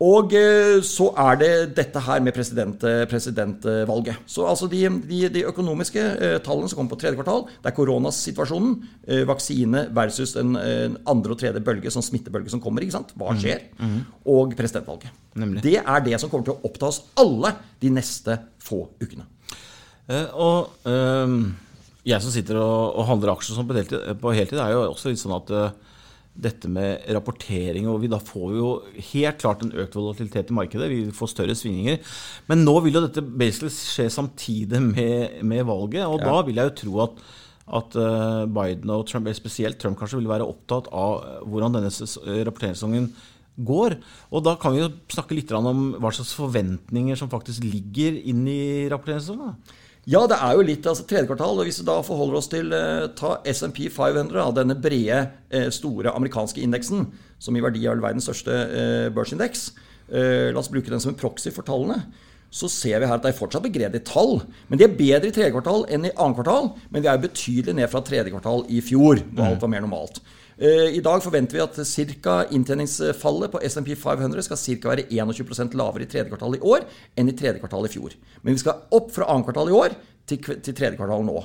Og 0.00 0.32
eh, 0.32 0.78
så 0.86 1.10
er 1.20 1.40
det 1.40 1.50
dette 1.76 2.00
her 2.06 2.22
med 2.24 2.32
president, 2.36 2.84
eh, 2.88 3.02
presidentvalget. 3.10 4.22
Så 4.24 4.46
altså 4.48 4.68
de, 4.72 4.84
de, 5.08 5.18
de 5.34 5.42
økonomiske 5.50 6.00
eh, 6.00 6.36
tallene 6.44 6.70
som 6.70 6.80
kommer 6.80 6.94
på 6.94 7.00
tredje 7.02 7.18
kvartal, 7.18 7.44
det 7.60 7.68
er 7.68 7.76
koronasituasjonen, 7.76 8.78
vaksine 9.28 9.86
versus 9.96 10.36
en, 10.40 10.54
en 10.56 10.96
andre 11.10 11.34
og 11.34 11.40
tredje 11.42 11.60
bølge, 11.64 11.92
sånn 11.92 12.06
smittebølge 12.06 12.52
som 12.52 12.62
kommer. 12.64 12.86
ikke 12.86 12.96
sant? 12.96 13.12
Hva 13.18 13.34
skjer? 13.36 13.66
Og 14.30 14.54
presidentvalget. 14.56 15.12
Nemlig. 15.40 15.62
Det 15.66 15.76
er 15.80 16.06
det 16.06 16.16
som 16.20 16.32
kommer 16.32 16.48
til 16.48 16.56
å 16.56 16.70
oppta 16.70 16.88
oss 16.88 17.02
alle 17.20 17.52
de 17.82 17.92
neste 17.92 18.38
få 18.64 18.84
ukene. 19.02 19.28
Eh, 20.10 20.26
og 20.34 20.88
ehm, 20.90 21.52
jeg 22.06 22.24
som 22.24 22.34
sitter 22.34 22.58
og, 22.58 22.96
og 22.98 23.06
handler 23.10 23.34
aksjer 23.34 23.62
på, 23.62 23.76
heltid, 23.76 24.10
på 24.22 24.34
heltid, 24.34 24.58
er 24.58 24.74
jo 24.74 24.84
også 24.88 25.12
litt 25.12 25.22
sånn 25.22 25.36
at 25.36 25.52
eh, 25.54 25.89
dette 26.30 26.70
med 26.70 27.04
rapportering 27.10 27.88
og 27.90 28.00
vi 28.02 28.10
Da 28.10 28.20
får 28.22 28.46
vi 28.52 28.60
jo 28.60 28.70
helt 29.12 29.40
klart 29.40 29.64
en 29.64 29.74
økt 29.74 29.96
volatilitet 29.98 30.50
i 30.50 30.56
markedet. 30.56 30.90
Vi 30.90 31.00
får 31.14 31.32
større 31.32 31.56
svingninger. 31.58 31.98
Men 32.48 32.64
nå 32.64 32.76
vil 32.84 32.96
jo 32.96 33.04
dette 33.04 33.24
basically 33.24 33.72
skje 33.74 34.08
samtidig 34.10 34.80
med, 34.82 35.42
med 35.42 35.66
valget. 35.68 36.06
Og 36.06 36.22
da 36.22 36.40
vil 36.46 36.60
jeg 36.60 36.70
jo 36.70 36.76
tro 36.84 37.02
at, 37.06 37.18
at 37.80 37.98
eh, 37.98 38.46
Biden 38.46 38.94
og 38.94 39.04
Trump, 39.10 39.28
spesielt 39.36 39.80
Trump, 39.82 39.98
kanskje 39.98 40.22
vil 40.22 40.30
være 40.30 40.46
opptatt 40.46 40.88
av 40.94 41.44
hvordan 41.50 41.76
denne 41.76 41.90
eh, 41.90 42.40
rapporteringssesongen 42.46 43.10
går. 43.60 43.98
Og 44.30 44.46
da 44.46 44.56
kan 44.60 44.74
vi 44.74 44.84
jo 44.84 44.90
snakke 45.12 45.36
litt 45.36 45.52
om 45.52 45.92
hva 45.98 46.14
slags 46.14 46.32
forventninger 46.38 47.18
som 47.18 47.30
faktisk 47.32 47.66
ligger 47.66 48.16
inn 48.32 48.46
i 48.48 48.88
rapporteringssesongen. 48.92 49.58
Ja, 50.10 50.24
det 50.26 50.40
er 50.42 50.56
jo 50.58 50.64
litt 50.66 50.86
altså 50.90 51.04
tredje 51.06 51.28
kvartal. 51.28 51.60
og 51.60 51.68
Hvis 51.68 51.78
vi 51.82 51.86
da 51.86 52.00
forholder 52.02 52.38
oss 52.40 52.48
til 52.50 52.72
eh, 52.74 53.10
ta 53.18 53.36
SMP 53.46 53.84
500, 53.92 54.32
da, 54.34 54.48
denne 54.56 54.74
brede, 54.74 55.20
eh, 55.54 55.68
store 55.70 56.14
amerikanske 56.16 56.62
indeksen, 56.64 57.06
som 57.38 57.56
i 57.56 57.62
verdi 57.62 57.84
er 57.86 58.02
verdens 58.02 58.26
største 58.26 58.56
eh, 58.56 59.06
børsindeks, 59.14 59.68
eh, 60.10 60.48
la 60.50 60.58
oss 60.58 60.72
bruke 60.72 60.90
den 60.90 61.02
som 61.02 61.12
en 61.12 61.20
proxy 61.20 61.52
for 61.54 61.66
tallene, 61.66 62.00
så 62.50 62.66
ser 62.66 62.98
vi 62.98 63.06
her 63.06 63.20
at 63.20 63.22
det 63.22 63.30
er 63.30 63.38
fortsatt 63.38 63.62
begredelige 63.62 64.08
tall. 64.08 64.40
Men 64.66 64.80
de 64.80 64.88
er 64.88 64.98
bedre 64.98 65.30
i 65.30 65.34
tredje 65.36 65.54
kvartal 65.54 65.86
enn 65.86 66.08
i 66.08 66.14
annet 66.16 66.40
kvartal, 66.40 66.72
men 66.90 67.04
vi 67.04 67.10
er 67.10 67.14
jo 67.14 67.28
betydelig 67.28 67.76
ned 67.78 67.92
fra 67.92 68.02
tredje 68.02 68.32
kvartal 68.34 68.66
i 68.66 68.82
fjor, 68.82 69.22
hvor 69.30 69.46
alt 69.46 69.62
var 69.62 69.70
mer 69.70 69.86
normalt. 69.86 70.18
Eh, 70.60 70.92
I 70.96 71.00
dag 71.00 71.22
forventer 71.24 71.56
vi 71.56 71.62
at 71.64 71.78
cirka 71.88 72.34
inntjeningsfallet 72.52 73.52
på 73.52 73.60
SMP 73.64 73.94
500 73.96 74.44
skal 74.44 74.58
cirka 74.60 74.90
være 74.90 75.06
21% 75.08 75.72
lavere 75.80 76.04
i 76.04 76.10
tredje 76.10 76.28
kvartal 76.28 76.58
i 76.58 76.60
år 76.60 76.84
enn 77.16 77.30
i 77.32 77.36
tredje 77.36 77.62
kvartal 77.62 77.88
i 77.88 77.92
fjor. 77.94 78.12
Men 78.42 78.58
vi 78.58 78.60
skal 78.60 78.82
opp 78.92 79.08
fra 79.14 79.30
annet 79.32 79.48
kvartal 79.48 79.70
i 79.72 79.76
år 79.78 79.96
til, 80.28 80.42
til 80.60 80.76
tredje 80.76 80.98
kvartal 80.98 81.24
nå. 81.24 81.38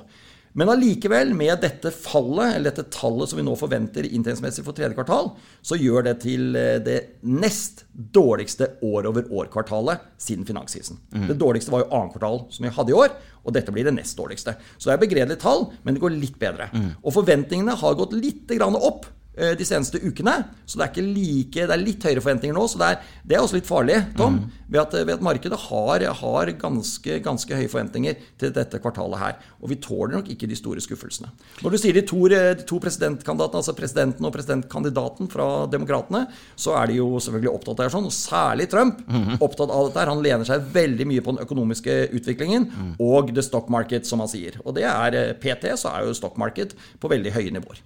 Men 0.56 0.70
allikevel, 0.72 1.34
med 1.36 1.60
dette 1.66 1.92
fallet, 1.92 2.56
eller 2.56 2.72
dette 2.72 2.88
tallet 2.94 3.28
som 3.28 3.40
vi 3.40 3.44
nå 3.44 3.58
forventer 3.60 4.08
inntektsmessig 4.08 4.64
for 4.64 4.78
tredje 4.78 4.96
kvartal, 4.96 5.34
så 5.60 5.76
gjør 5.76 6.06
det 6.08 6.14
til 6.24 6.56
eh, 6.56 6.78
det 6.84 7.00
nest 7.28 7.84
dårligste 7.92 8.70
år-over-år-kvartalet 8.88 10.06
siden 10.22 10.48
finanskrisen. 10.48 11.02
Mm. 11.12 11.28
Det 11.34 11.38
dårligste 11.42 11.74
var 11.76 11.84
jo 11.84 11.90
annet 12.00 12.16
kvartal 12.16 12.40
som 12.56 12.68
vi 12.68 12.72
hadde 12.78 12.96
i 12.96 12.98
år, 13.02 13.18
og 13.44 13.58
dette 13.58 13.76
blir 13.76 13.90
det 13.90 13.98
nest 13.98 14.16
dårligste. 14.16 14.56
Så 14.78 14.88
det 14.88 14.96
er 14.96 15.04
begredelige 15.04 15.44
tall, 15.44 15.68
men 15.84 15.98
det 15.98 16.04
går 16.06 16.16
litt 16.16 16.40
bedre. 16.40 16.70
Mm. 16.72 16.90
Og 17.04 17.18
forventningene 17.18 17.76
har 17.84 18.00
gått 18.00 18.16
litt 18.16 18.56
opp 18.56 19.12
de 19.36 19.66
seneste 19.68 20.00
ukene. 20.00 20.34
Så 20.66 20.80
det 20.80 20.86
er 20.86 20.92
ikke 20.94 21.06
like, 21.06 21.66
det 21.68 21.76
er 21.76 21.82
litt 21.82 22.06
høyere 22.06 22.24
forventninger 22.24 22.56
nå. 22.56 22.66
Så 22.72 22.80
det 22.82 22.88
er, 22.94 23.16
det 23.28 23.38
er 23.38 23.44
også 23.44 23.58
litt 23.58 23.68
farlig, 23.70 23.98
Tom, 24.18 24.40
mm. 24.40 24.62
ved, 24.70 24.80
at, 24.82 24.96
ved, 25.02 25.14
at, 25.18 25.26
markedet 25.26 25.60
har, 25.68 26.06
har 26.22 26.52
ganske, 26.62 27.20
ganske, 27.26 27.60
høye 27.60 27.72
forventninger 27.72 28.22
til 28.42 28.54
dette 28.56 28.80
kvartalet 28.84 29.22
her. 29.22 29.38
Og 29.62 29.72
vi 29.74 29.80
tåler 29.84 30.18
nok 30.18 30.32
ikke 30.32 30.50
de 30.50 30.58
store 30.58 30.84
skuffelsene. 30.84 31.32
Når 31.62 31.76
du 31.76 31.80
sier 31.82 31.98
de 31.98 32.06
to, 32.08 32.22
de 32.32 32.42
to 32.68 32.80
presidentkandidatene, 32.84 33.62
altså 33.62 33.76
presidenten 33.78 34.28
og 34.28 34.34
presidentkandidaten 34.36 35.32
fra 35.32 35.50
Demokratene, 35.72 36.26
så 36.60 36.76
er 36.80 36.92
de 36.92 37.00
jo 37.02 37.10
selvfølgelig 37.20 37.54
opptatt 37.54 37.80
av 37.80 37.86
det 37.86 37.96
sånn, 37.96 38.10
og 38.10 38.16
særlig 38.16 38.70
Trump 38.72 39.02
mm. 39.06 39.38
opptatt 39.40 39.70
av 39.70 39.90
dette. 39.90 40.02
her. 40.02 40.14
Han 40.14 40.24
lener 40.26 40.48
seg 40.48 40.70
veldig 40.76 41.10
mye 41.12 41.26
på 41.26 41.36
den 41.36 41.46
økonomiske 41.46 41.98
utviklingen 42.16 42.70
mm. 42.72 42.94
og 43.04 43.34
the 43.36 43.44
stock 43.46 43.70
market, 43.74 44.08
som 44.10 44.24
han 44.24 44.32
sier. 44.32 44.60
Og 44.66 44.78
det 44.78 44.88
er 44.90 45.20
eh, 45.20 45.34
PT, 45.40 45.76
så 45.80 45.94
er 45.94 46.08
jo 46.08 46.18
stock 46.18 46.40
market 46.42 46.76
på 47.02 47.12
veldig 47.12 47.36
høye 47.36 47.54
nivåer. 47.56 47.84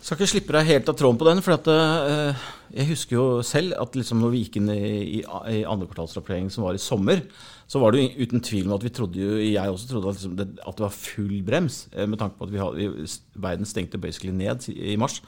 Skal 0.00 0.16
ikke 0.16 0.30
slippe 0.30 0.54
deg 0.56 0.68
helt 0.68 0.88
av 0.88 0.96
tråden 0.96 1.18
på 1.20 1.26
den. 1.28 1.42
For 1.44 1.58
at, 1.58 1.66
uh, 1.68 2.44
jeg 2.72 2.88
husker 2.88 3.18
jo 3.18 3.24
selv 3.44 3.76
at 3.76 3.96
liksom 3.98 4.22
når 4.22 4.32
vi 4.32 4.42
gikk 4.46 4.56
inn 4.60 4.70
i, 4.72 4.82
i, 5.20 5.20
i 5.20 5.60
andrekvartalsrapporteringen 5.68 6.52
som 6.54 6.64
var 6.64 6.78
i 6.78 6.80
sommer, 6.80 7.20
så 7.70 7.82
var 7.82 7.92
det 7.92 8.02
jo 8.02 8.24
uten 8.24 8.42
tvil 8.42 8.66
om 8.66 8.74
at 8.78 8.86
vi 8.86 8.92
trodde 8.96 9.20
jo, 9.20 9.36
jeg 9.44 9.74
også 9.74 9.90
trodde 9.90 10.10
at, 10.10 10.16
liksom 10.18 10.38
det, 10.40 10.48
at 10.56 10.78
det, 10.78 10.86
var 10.86 10.96
full 10.96 11.36
brems, 11.46 11.84
eh, 11.92 12.08
med 12.08 12.18
tanke 12.18 12.40
på 12.40 12.48
at 12.48 12.54
vi 12.54 12.62
hadde, 12.62 12.88
vi, 12.96 13.04
verden 13.44 13.68
stengte 13.68 14.00
basically 14.00 14.32
ned 14.34 14.66
i 14.72 14.96
mars. 14.98 15.20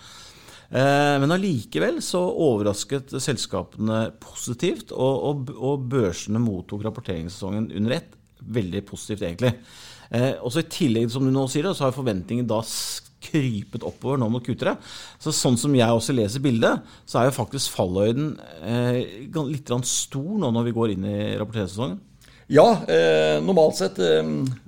Uh, 0.72 1.20
men 1.20 1.36
allikevel 1.36 2.00
så 2.00 2.24
overrasket 2.24 3.12
selskapene 3.20 4.06
positivt, 4.24 4.90
og, 4.96 5.28
og, 5.28 5.54
og 5.54 5.86
børsene 5.92 6.40
mottok 6.40 6.88
rapporteringssesongen 6.88 7.68
under 7.76 7.98
ett. 8.00 8.16
Veldig 8.42 8.80
positivt, 8.88 9.22
egentlig. 9.28 9.52
Uh, 10.08 10.32
også 10.48 10.64
I 10.64 10.70
tillegg, 10.72 11.12
som 11.12 11.28
du 11.28 11.30
nå 11.30 11.44
sier, 11.52 11.68
så 11.76 11.90
har 11.90 11.94
forventningen 11.94 12.48
da 12.48 12.64
krypet 13.22 13.84
oppover 13.86 14.20
nå 14.20 14.28
mot 14.32 14.44
Q3. 14.44 14.76
Så 15.22 15.34
sånn 15.36 15.58
som 15.60 15.74
jeg 15.76 15.88
også 15.88 16.16
leser 16.16 16.44
bildet, 16.44 16.82
så 17.06 17.20
er 17.20 17.28
jo 17.28 17.38
faktisk 17.38 17.74
fallhøyden 17.76 18.34
eh, 18.66 19.28
litt 19.52 19.74
stor 19.88 20.32
nå 20.42 20.52
når 20.52 20.68
vi 20.68 20.76
går 20.78 20.94
inn 20.96 21.08
i 21.08 21.18
rapporteringssesongen. 21.40 22.00
Ja, 22.52 22.66
eh, 22.90 23.38
normalt 23.44 23.78
sett. 23.78 23.98
Eh, 24.02 24.22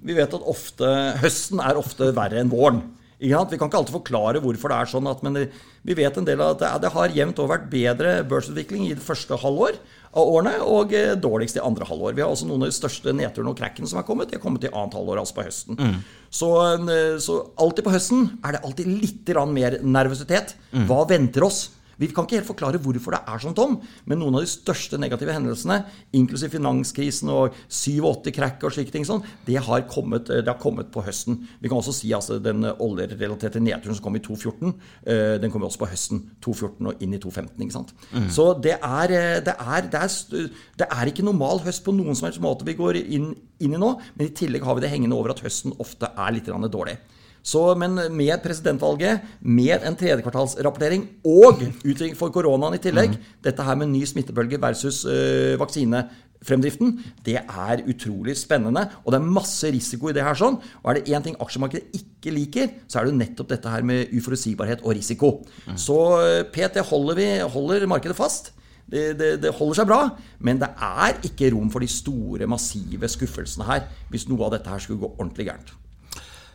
vi 0.07 0.17
vet 0.17 0.35
at 0.35 0.51
ofte, 0.55 0.91
høsten 1.21 1.61
er 1.61 1.81
ofte 1.81 2.15
verre 2.17 2.41
enn 2.41 2.53
våren. 2.53 2.85
Vi 3.19 3.31
kan 3.33 3.69
ikke 3.69 3.79
alltid 3.79 3.95
forklare 3.95 4.43
hvorfor 4.43 4.73
det 4.73 4.79
er 4.79 4.91
sånn, 4.91 5.09
at, 5.11 5.23
men 5.25 5.47
vi 5.85 5.97
vet 5.97 6.17
en 6.19 6.27
del 6.27 6.41
av 6.43 6.57
at 6.57 6.83
det, 6.83 6.91
har 6.95 7.15
jevnt 7.15 7.41
over 7.43 7.55
vært 7.57 7.69
bedre 7.73 8.15
børsutvikling 8.29 8.89
i 8.89 8.97
det 8.97 9.05
første 9.05 9.39
halvår 9.41 9.79
av 10.15 10.31
årene, 10.31 10.55
og 10.63 10.95
eh, 10.95 11.13
dårligst 11.19 11.59
i 11.59 11.63
andre 11.65 11.87
halvår. 11.89 12.15
Vi 12.15 12.23
har 12.23 12.31
også 12.31 12.49
noen 12.49 12.65
av 12.65 12.71
de 12.71 12.77
største 12.77 13.15
nedturene 13.17 13.51
og 13.51 13.59
crackene 13.59 13.91
som 13.91 13.99
har 13.99 14.07
kommet. 14.07 14.31
De 14.31 14.39
har 14.39 14.45
kommet 14.45 14.67
i 14.67 14.71
annet 14.71 14.95
halvår, 14.95 15.21
altså 15.23 15.39
på 15.39 15.47
høsten. 15.47 15.79
Mm. 15.79 15.97
Så, 16.31 16.51
eh, 16.91 17.17
så, 17.23 17.41
alltid 17.61 17.87
på 17.87 17.95
høsten 17.95 18.29
er 18.43 18.57
det 18.57 18.63
alltid 18.67 18.93
litt 19.03 19.33
mer 19.51 19.81
nervøsitet. 19.83 20.55
Mm. 20.73 20.87
Hva 20.91 21.03
venter 21.11 21.47
oss? 21.47 21.67
Vi 22.01 22.09
kan 22.15 22.27
ikke 22.27 22.39
helt 22.41 22.49
forklare 22.49 22.81
hvorfor 22.83 23.15
det 23.15 23.23
er 23.31 23.43
sånn, 23.43 23.57
Tom, 23.57 23.77
men 24.09 24.21
noen 24.21 24.39
av 24.39 24.45
de 24.45 24.51
største 24.51 24.99
negative 25.01 25.35
hendelsene, 25.35 25.81
inklusiv 26.17 26.55
finanskrisen 26.55 27.31
og 27.33 27.57
87-crack 27.69 28.65
og 28.67 28.75
slike 28.75 28.95
ting, 28.95 29.07
sånn, 29.09 29.25
det, 29.47 29.59
har 29.65 29.87
kommet, 29.91 30.29
det 30.31 30.51
har 30.51 30.61
kommet 30.61 30.91
på 30.95 31.05
høsten. 31.07 31.41
Vi 31.63 31.71
kan 31.71 31.81
også 31.81 31.95
si 31.97 32.13
altså 32.17 32.41
den 32.43 32.67
oljerelaterte 32.73 33.63
nedturen 33.63 33.97
som 33.97 34.05
kom 34.07 34.19
i 34.19 34.23
2014, 34.25 34.75
eh, 35.07 35.37
den 35.43 35.53
kom 35.55 35.67
også 35.67 35.83
på 35.85 35.91
høsten 35.93 36.23
2014 36.45 36.91
og 36.91 37.05
inn 37.05 37.17
i 37.17 37.23
2015. 37.23 37.65
ikke 37.65 37.79
sant? 37.79 37.95
Mm. 38.13 38.29
Så 38.35 38.51
det 38.65 38.77
er, 38.79 39.17
eh, 39.17 39.41
det, 39.45 39.57
er, 39.59 39.91
det, 39.91 40.05
er, 40.05 40.53
det 40.81 40.89
er, 40.91 41.11
ikke 41.11 41.27
normal 41.27 41.63
høst 41.67 41.85
på 41.87 41.95
noen 41.95 42.17
som 42.17 42.29
helst 42.29 42.43
måte 42.45 42.67
vi 42.67 42.77
går 42.79 43.01
inn, 43.05 43.33
inn 43.63 43.77
i 43.77 43.81
nå, 43.81 43.95
men 44.17 44.29
i 44.29 44.35
tillegg 44.35 44.65
har 44.67 44.79
vi 44.79 44.87
det 44.87 44.93
hengende 44.93 45.19
over 45.19 45.35
at 45.35 45.45
høsten 45.45 45.75
ofte 45.83 46.11
er 46.11 46.35
litt 46.35 46.51
dårlig. 46.51 46.99
Så, 47.45 47.61
men 47.77 47.99
med 48.17 48.41
presidentvalget, 48.41 49.25
med 49.45 49.83
en 49.85 49.97
tredjekvartalsrapportering 50.01 51.03
og 51.29 51.61
utvikling 51.85 52.17
for 52.17 52.33
koronaen 52.33 52.79
i 52.79 52.81
tillegg, 52.81 53.19
mm. 53.19 53.35
dette 53.45 53.67
her 53.67 53.77
med 53.77 53.91
ny 53.93 54.01
smittebølge 54.09 54.61
versus 54.63 55.03
øh, 55.05 55.59
vaksinefremdriften, 55.61 56.95
det 57.27 57.37
er 57.43 57.85
utrolig 57.85 58.39
spennende. 58.41 58.87
Og 59.05 59.13
det 59.13 59.21
er 59.21 59.29
masse 59.41 59.69
risiko 59.69 60.09
i 60.09 60.17
det 60.17 60.25
her. 60.25 60.41
sånn, 60.41 60.57
og 60.81 60.91
Er 60.91 61.01
det 61.03 61.13
én 61.13 61.29
ting 61.29 61.37
aksjemarkedet 61.37 62.01
ikke 62.01 62.33
liker, 62.33 62.73
så 62.89 62.99
er 62.99 63.05
det 63.05 63.13
jo 63.13 63.21
nettopp 63.21 63.53
dette 63.53 63.77
her 63.77 63.85
med 63.85 64.17
uforutsigbarhet 64.17 64.81
og 64.81 64.97
risiko. 64.97 65.35
Mm. 65.69 65.77
Så 65.77 66.01
øh, 66.25 66.43
PT 66.49 66.81
holder, 66.81 67.21
vi, 67.21 67.29
holder 67.45 67.87
markedet 67.87 68.17
fast. 68.17 68.55
Det, 68.89 69.19
det, 69.21 69.31
det, 69.43 69.53
holder 69.53 69.81
seg 69.81 69.89
bra, 69.89 70.03
men 70.45 70.59
det 70.61 70.69
er 70.81 71.17
ikke 71.25 71.53
rom 71.55 71.71
for 71.73 71.81
de 71.81 71.89
store, 71.89 72.49
massive 72.49 73.09
skuffelsene 73.09 73.65
her 73.65 73.87
hvis 74.13 74.29
noe 74.29 74.45
av 74.45 74.59
dette 74.59 74.69
her 74.69 74.81
skulle 74.81 75.01
gå 75.01 75.17
ordentlig 75.17 75.49
gærent. 75.49 75.73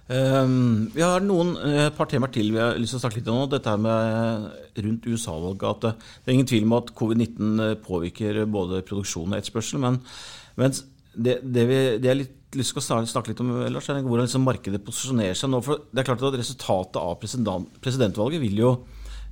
Um, 0.09 0.89
vi 0.89 1.03
har 1.05 1.21
noen, 1.21 1.51
eh, 1.61 1.83
et 1.85 1.93
par 1.93 2.07
temaer 2.09 2.31
til 2.33 2.47
vi 2.49 2.57
har 2.57 2.77
lyst 2.81 2.95
til 2.95 2.97
å 2.97 3.03
snakke 3.03 3.19
litt 3.19 3.27
om. 3.29 3.43
Dette 3.49 3.75
med 3.77 4.49
rundt 4.81 5.05
USA-valget. 5.05 5.69
at 5.69 5.81
Det 6.25 6.31
er 6.31 6.33
ingen 6.33 6.49
tvil 6.49 6.63
om 6.65 6.73
at 6.73 6.95
covid-19 6.97 7.61
eh, 7.61 7.75
påvirker 7.75 8.45
både 8.49 8.81
produksjon 8.81 9.29
og 9.29 9.37
etterspørsel. 9.37 9.77
Men, 9.79 10.01
mens 10.57 10.83
det, 11.13 11.39
det, 11.43 11.67
vi, 11.69 11.77
det 12.01 12.09
jeg 12.09 12.17
litt 12.23 12.57
lyst 12.57 12.73
til 12.73 12.81
å 12.81 13.05
snakke 13.05 13.29
litt 13.29 13.41
om 13.43 13.51
Lars, 13.69 13.89
er 13.89 14.01
hvordan 14.01 14.25
liksom 14.25 14.47
markedet 14.47 14.81
posisjonerer 14.81 15.37
seg 15.37 15.51
nå. 15.51 15.61
for 15.61 15.85
det 15.91 16.01
er 16.01 16.07
klart 16.07 16.23
at 16.25 16.39
Resultatet 16.39 16.97
av 16.97 17.19
president, 17.21 17.69
presidentvalget 17.79 18.41
vil 18.41 18.57
jo 18.57 18.71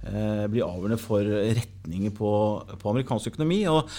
eh, 0.05 0.45
bli 0.45 0.61
avgjørende 0.61 1.01
for 1.01 1.25
retninger 1.25 2.13
på, 2.13 2.31
på 2.77 2.93
amerikansk 2.93 3.33
økonomi. 3.33 3.63
og 3.65 3.89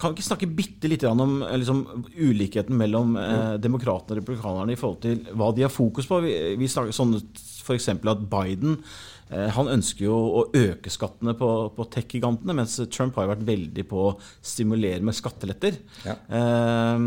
kan 0.00 0.10
vi 0.10 0.18
ikke 0.18 0.26
snakke 0.26 0.50
bitte 0.58 0.90
litt 0.90 1.04
om 1.06 1.42
eh, 1.44 1.56
liksom, 1.60 1.82
ulikheten 2.18 2.76
mellom 2.78 3.14
eh, 3.20 3.56
demokratene 3.62 4.16
og 4.16 4.20
republikanerne 4.20 4.74
i 4.74 4.78
forhold 4.78 5.00
til 5.04 5.20
hva 5.38 5.50
de 5.54 5.66
har 5.66 5.72
fokus 5.72 6.08
på? 6.10 6.20
Vi, 6.24 6.32
vi 6.60 6.70
snakker 6.70 6.96
sånn 6.96 7.14
f.eks. 7.64 7.88
at 7.94 8.24
Biden 8.30 8.80
eh, 9.30 9.50
han 9.54 9.70
ønsker 9.76 10.08
jo 10.08 10.16
å 10.40 10.46
øke 10.50 10.92
skattene 10.92 11.36
på, 11.38 11.50
på 11.76 11.88
tech-gigantene, 11.94 12.56
mens 12.58 12.76
Trump 12.90 13.16
har 13.18 13.28
jo 13.28 13.34
vært 13.36 13.46
veldig 13.48 13.86
på 13.90 14.06
å 14.08 14.14
stimulere 14.42 15.04
med 15.06 15.16
skatteletter. 15.16 15.78
Ja. 16.04 16.18
Eh, 16.26 17.06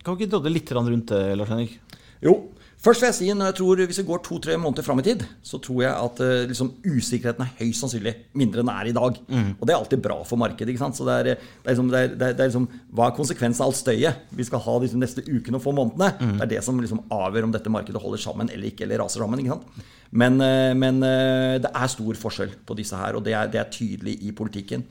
kan 0.00 0.16
vi 0.16 0.24
ikke 0.24 0.34
drodle 0.34 0.54
litt 0.56 0.74
rundt 0.74 1.14
det, 1.14 1.22
Lars 1.38 1.52
Henrik? 1.52 1.78
Jo, 2.24 2.40
Først 2.80 3.02
vil 3.02 3.10
jeg 3.10 3.16
si, 3.18 3.26
når 3.36 3.50
jeg 3.50 3.56
tror, 3.58 3.80
Hvis 3.84 3.98
vi 4.00 4.06
går 4.08 4.22
to-tre 4.24 4.56
måneder 4.56 4.84
fram 4.84 5.00
i 5.02 5.04
tid, 5.04 5.24
så 5.44 5.58
tror 5.60 5.82
jeg 5.82 5.92
at 5.92 6.20
uh, 6.24 6.48
liksom, 6.48 6.70
usikkerheten 6.86 7.44
er 7.44 7.52
høyst 7.58 7.84
sannsynlig 7.84 8.14
mindre 8.32 8.62
enn 8.62 8.70
den 8.70 8.72
er 8.72 8.88
i 8.88 8.94
dag. 8.96 9.18
Mm. 9.28 9.50
Og 9.58 9.66
det 9.66 9.74
er 9.74 9.80
alltid 9.80 10.00
bra 10.04 10.16
for 10.24 10.40
markedet. 10.40 10.72
ikke 10.72 10.80
sant? 10.80 10.96
Så 10.96 11.04
det 11.04 11.16
er, 11.18 11.28
det 11.28 11.34
er, 11.66 11.74
liksom, 11.74 11.90
det 11.92 12.00
er, 12.00 12.14
det 12.16 12.30
er 12.30 12.48
liksom, 12.48 12.68
Hva 12.96 13.10
er 13.10 13.18
konsekvensen 13.18 13.64
av 13.64 13.70
alt 13.72 13.80
støyet 13.80 14.32
vi 14.36 14.46
skal 14.48 14.64
ha 14.64 14.78
de 14.80 14.88
neste 15.02 15.24
ukene 15.28 15.60
og 15.60 15.64
få 15.66 15.74
månedene? 15.76 16.08
Mm. 16.16 16.38
Det 16.38 16.46
er 16.46 16.52
det 16.54 16.62
som 16.64 16.80
liksom 16.80 17.04
avgjør 17.12 17.50
om 17.50 17.52
dette 17.58 17.74
markedet 17.74 18.00
holder 18.00 18.24
sammen 18.24 18.48
eller 18.48 18.70
ikke, 18.70 18.86
eller 18.86 19.04
raser 19.04 19.20
sammen. 19.20 19.44
ikke 19.44 19.58
sant? 19.58 19.84
Men, 20.10 20.40
uh, 20.40 20.72
men 20.80 21.04
uh, 21.04 21.60
det 21.60 21.74
er 21.74 21.92
stor 21.92 22.22
forskjell 22.24 22.56
på 22.64 22.78
disse 22.80 22.96
her, 22.96 23.20
og 23.20 23.26
det 23.28 23.36
er, 23.36 23.52
det 23.52 23.60
er 23.60 23.68
tydelig 23.76 24.16
i 24.24 24.32
politikken. 24.32 24.88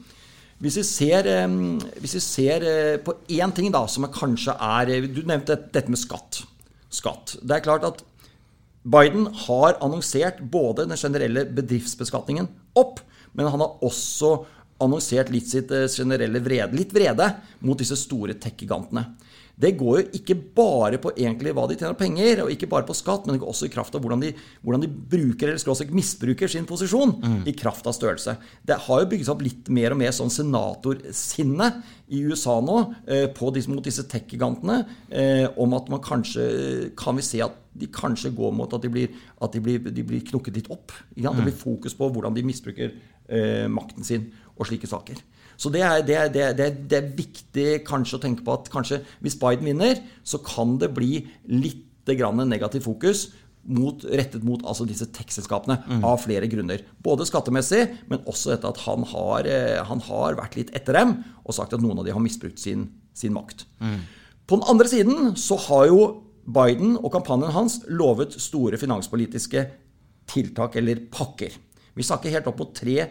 Hvis 0.60 0.76
vi 0.76 0.84
ser, 0.84 1.24
hvis 2.04 2.18
vi 2.18 2.20
ser 2.20 2.64
på 3.00 3.14
én 3.32 3.54
ting 3.56 3.72
da, 3.72 3.86
som 3.88 4.04
kanskje 4.12 4.52
er 4.52 5.08
Du 5.08 5.22
nevnte 5.24 5.56
dette 5.56 5.88
med 5.88 6.02
skatt 6.02 6.42
skatt. 6.90 7.38
Det 7.42 7.58
er 7.58 7.66
klart 7.66 7.86
at 7.88 8.04
Biden 8.90 9.28
har 9.46 9.78
annonsert 9.84 10.40
både 10.40 10.88
den 10.88 10.98
generelle 10.98 11.44
bedriftsbeskatningen 11.46 12.48
opp, 12.80 13.02
men 13.38 13.50
han 13.52 13.62
har 13.62 13.84
også 13.86 14.40
annonsert 14.80 15.32
litt 15.34 15.50
sitt 15.52 15.72
eh, 15.76 15.90
generelle 15.92 16.40
vrede, 16.42 16.78
litt 16.78 16.94
vrede 16.96 17.28
mot 17.66 17.80
disse 17.80 17.98
store 18.00 18.38
tech-gigantene 18.40 19.04
det 19.60 19.74
går 19.76 19.98
jo 20.00 20.04
ikke 20.16 20.38
bare 20.56 21.00
på 21.04 21.12
egentlig 21.18 21.52
hva 21.56 21.66
de 21.68 21.76
tjener 21.76 21.98
penger, 22.00 22.46
og 22.46 22.52
ikke 22.54 22.70
bare 22.72 22.88
på 22.88 22.96
skatt, 22.96 23.26
men 23.28 23.42
også 23.44 23.68
i 23.68 23.74
kraft 23.74 23.96
av 23.98 24.04
hvordan 24.04 24.24
de, 24.24 24.32
hvordan 24.64 24.86
de 24.86 24.90
bruker 24.90 25.50
eller 25.50 25.60
skråstrek 25.60 25.92
misbruker 25.96 26.52
sin 26.52 26.68
posisjon 26.70 27.12
mm. 27.20 27.40
i 27.50 27.56
kraft 27.60 27.90
av 27.90 27.98
størrelse. 27.98 28.38
Det 28.64 28.78
har 28.86 29.04
jo 29.04 29.10
bygget 29.12 29.28
seg 29.28 29.36
opp 29.36 29.44
litt 29.44 29.72
mer 29.76 29.96
og 29.96 30.00
mer 30.00 30.16
sånn 30.16 30.32
senatorsinne 30.32 31.72
i 32.10 32.22
USA 32.26 32.56
nå 32.64 32.78
eh, 33.12 33.28
disse, 33.54 33.70
mot 33.72 33.84
disse 33.86 34.08
tech-gigantene 34.10 34.80
eh, 35.12 35.46
om 35.60 35.76
at 35.78 35.92
man 35.92 36.04
kanskje 36.08 36.48
kan 37.00 37.20
vi 37.20 37.26
se 37.28 37.44
at 37.44 37.60
de 37.80 37.90
kanskje 37.94 38.32
går 38.36 38.56
mot 38.56 38.72
at 38.76 38.84
de 38.84 38.92
blir, 38.92 39.12
at 39.44 39.54
de 39.56 39.62
blir, 39.64 39.84
de 39.84 40.06
blir 40.08 40.24
knukket 40.32 40.56
litt 40.56 40.72
opp. 40.72 40.96
Det 41.12 41.28
mm. 41.28 41.44
blir 41.44 41.56
fokus 41.56 42.00
på 42.00 42.08
hvordan 42.16 42.36
de 42.38 42.48
misbruker 42.48 42.96
eh, 43.28 43.68
makten 43.68 44.08
sin 44.08 44.32
og 44.56 44.68
slike 44.68 44.88
saker. 44.90 45.20
Så 45.60 45.72
det 45.74 45.84
er, 45.84 46.00
det, 46.08 46.16
er, 46.16 46.32
det, 46.32 46.46
er, 46.64 46.80
det 46.88 46.98
er, 46.98 47.12
viktig 47.18 47.68
kanskje 47.88 48.16
å 48.16 48.24
tenke 48.24 48.46
på 48.46 48.56
at 48.56 48.70
kanskje 48.72 49.02
hvis 49.20 49.36
Biden 49.42 49.68
vinner, 49.68 50.00
så 50.24 50.40
kan 50.44 50.78
det 50.80 50.94
bli 50.96 51.26
litt 51.52 51.86
negativ 52.10 52.88
fokus 52.88 53.28
mot, 53.70 54.02
rettet 54.02 54.42
mot 54.42 54.64
altså 54.66 54.86
disse 54.88 55.06
tech-selskapene 55.14 55.76
mm. 55.84 56.06
av 56.08 56.24
flere 56.24 56.48
grunner. 56.50 56.82
Både 57.06 57.28
skattemessig, 57.28 57.84
men 58.10 58.24
også 58.26 58.56
dette 58.56 58.72
at 58.72 58.80
han 58.88 59.06
har, 59.12 59.46
eh, 59.46 59.78
han 59.86 60.02
har, 60.08 60.40
vært 60.40 60.58
litt 60.58 60.72
etter 60.74 60.98
dem 60.98 61.20
og 61.44 61.54
sagt 61.54 61.76
at 61.76 61.84
noen 61.84 62.00
av 62.02 62.08
dem 62.08 62.18
har 62.18 62.24
misbrukt 62.24 62.58
sin, 62.58 62.88
sin 63.14 63.36
makt. 63.36 63.68
Mm. 63.84 64.00
På 64.50 64.58
den 64.58 64.66
andre 64.72 64.90
siden 64.90 65.36
så 65.38 65.60
har 65.68 65.86
jo 65.92 66.02
Biden 66.50 66.96
og 66.98 67.12
kampanjen 67.14 67.54
hans 67.54 67.78
lovet 67.94 68.34
store 68.42 68.80
finanspolitiske 68.82 69.68
tiltak 70.30 70.80
eller 70.82 71.04
pakker. 71.14 71.54
Vi 71.94 72.06
snakker 72.06 72.34
helt 72.34 72.48
opp 72.50 72.62
mot 72.62 72.74
3 72.74 73.04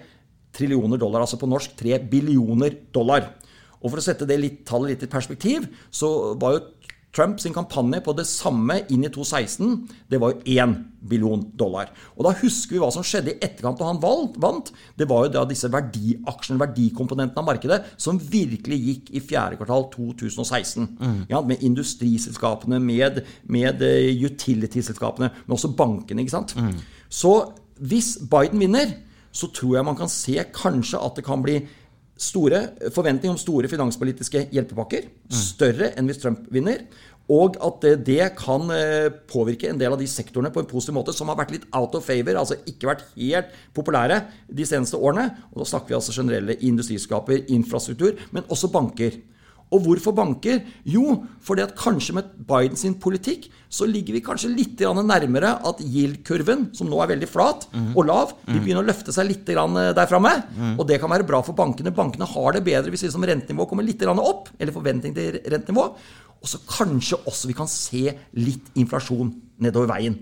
trillioner 0.55 1.01
dollar, 1.01 1.25
altså 1.25 1.39
på 1.41 1.49
norsk 1.51 1.77
3 1.79 2.01
billioner 2.11 2.77
dollar. 2.95 3.33
Og 3.79 3.93
For 3.93 4.01
å 4.01 4.05
sette 4.05 4.27
det 4.27 4.41
litt, 4.41 4.65
tallet 4.67 4.95
litt 4.95 5.07
i 5.07 5.13
perspektiv, 5.13 5.69
så 5.95 6.35
var 6.41 6.57
jo 6.57 6.67
Trump 7.15 7.41
sin 7.41 7.55
kampanje 7.57 8.03
på 8.05 8.13
det 8.15 8.27
samme 8.29 8.83
inn 8.93 9.07
i 9.07 9.11
2016, 9.11 9.71
det 10.13 10.19
var 10.21 10.35
jo 10.35 10.59
1 10.61 10.75
billion 11.09 11.41
dollar. 11.57 11.89
Og 12.17 12.27
Da 12.27 12.35
husker 12.43 12.77
vi 12.77 12.83
hva 12.83 12.91
som 12.93 13.07
skjedde 13.07 13.33
i 13.33 13.39
etterkant 13.41 13.81
da 13.81 13.89
han 13.89 14.01
vant. 14.03 14.71
Det 14.99 15.09
var 15.09 15.25
jo 15.27 15.33
da 15.39 15.47
disse 15.49 15.71
verdiaksjene, 15.73 16.61
verdikomponentene 16.61 17.41
av 17.41 17.49
markedet, 17.49 17.81
som 17.97 18.21
virkelig 18.21 18.79
gikk 18.85 19.11
i 19.17 19.25
fjerde 19.25 19.57
kvartal 19.59 19.89
2016. 19.95 20.87
Mm. 21.01 21.19
Ja, 21.33 21.41
med 21.41 21.65
industriselskapene, 21.65 22.79
med, 22.79 23.25
med 23.49 23.83
eh, 23.83 24.13
utility-selskapene, 24.29 25.33
men 25.47 25.57
også 25.57 25.73
bankene. 25.75 26.23
ikke 26.23 26.37
sant? 26.37 26.55
Mm. 26.61 26.77
Så 27.09 27.35
hvis 27.81 28.19
Biden 28.29 28.61
vinner, 28.61 28.93
så 29.33 29.51
tror 29.55 29.77
jeg 29.79 29.87
man 29.87 29.99
kan 29.99 30.11
se 30.13 30.37
kanskje 30.55 31.01
at 31.03 31.19
det 31.19 31.27
kan 31.27 31.45
bli 31.45 31.61
store 32.19 32.65
forventninger 32.95 33.35
om 33.35 33.39
store 33.41 33.71
finanspolitiske 33.71 34.49
hjelpepakker. 34.55 35.07
Større 35.31 35.93
enn 35.95 36.11
hvis 36.11 36.21
Trump 36.23 36.49
vinner. 36.55 36.83
Og 37.29 37.59
at 37.61 37.85
det 38.07 38.31
kan 38.41 38.71
eh, 38.73 39.11
påvirke 39.29 39.69
en 39.69 39.81
del 39.81 39.93
av 39.93 40.01
de 40.01 40.07
sektorene 40.09 40.51
på 40.53 40.63
en 40.63 40.69
positiv 40.71 40.97
måte 40.97 41.13
som 41.13 41.29
har 41.29 41.37
vært 41.37 41.53
litt 41.53 41.67
out 41.77 41.93
of 41.99 42.07
favor, 42.09 42.39
altså 42.41 42.57
ikke 42.65 42.89
vært 42.89 43.05
helt 43.19 43.53
populære 43.77 44.23
de 44.49 44.65
seneste 44.69 44.97
årene. 44.97 45.27
Og 45.53 45.61
da 45.61 45.69
snakker 45.69 45.93
vi 45.93 45.99
altså 45.99 46.17
generelle 46.17 46.57
industriskaper, 46.65 47.45
infrastruktur, 47.53 48.17
men 48.33 48.49
også 48.49 48.73
banker. 48.73 49.21
Og 49.75 49.83
hvorfor 49.85 50.15
banker? 50.17 50.63
Jo, 50.89 51.25
fordi 51.45 51.65
at 51.65 51.75
kanskje 51.77 52.15
med 52.17 52.31
Bidens 52.49 52.87
politikk 53.03 53.51
så 53.69 53.85
ligger 53.85 54.17
vi 54.17 54.23
kanskje 54.25 54.49
litt 54.55 54.81
nærmere 54.81 55.51
at 55.69 55.83
yield-kurven, 55.85 56.71
som 56.73 56.89
nå 56.89 57.03
er 57.05 57.11
veldig 57.11 57.29
flat 57.29 57.67
og 57.95 58.07
lav, 58.09 58.33
vil 58.47 58.63
begynne 58.63 58.81
å 58.81 58.87
løfte 58.87 59.13
seg 59.13 59.29
litt 59.29 59.45
der 59.45 60.09
framme. 60.09 60.33
Og 60.79 60.87
det 60.89 61.01
kan 61.03 61.13
være 61.13 61.27
bra 61.29 61.43
for 61.45 61.53
bankene. 61.59 61.93
Bankene 61.93 62.25
har 62.25 62.57
det 62.57 62.65
bedre 62.65 62.95
hvis 62.95 63.05
liksom 63.05 63.27
rentenivået 63.29 63.69
kommer 63.69 63.85
litt 63.85 64.01
opp, 64.09 64.49
eller 64.59 64.73
forventning 64.73 65.13
til 65.17 65.37
rentenivå. 65.53 65.85
Og 66.39 66.49
så 66.49 66.61
kanskje 66.65 67.21
også 67.27 67.51
vi 67.51 67.57
kan 67.59 67.69
se 67.69 68.07
litt 68.39 68.73
inflasjon 68.79 69.35
nedover 69.61 69.91
veien. 69.93 70.17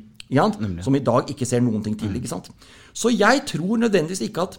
Som 0.83 0.97
i 0.99 1.05
dag 1.07 1.31
ikke 1.31 1.47
ser 1.47 1.63
noen 1.63 1.85
ting 1.85 1.95
til. 1.95 2.11
ikke 2.19 2.33
sant? 2.33 2.51
Så 2.97 3.13
jeg 3.15 3.45
tror 3.47 3.79
nødvendigvis 3.79 4.25
ikke 4.27 4.49
at, 4.49 4.59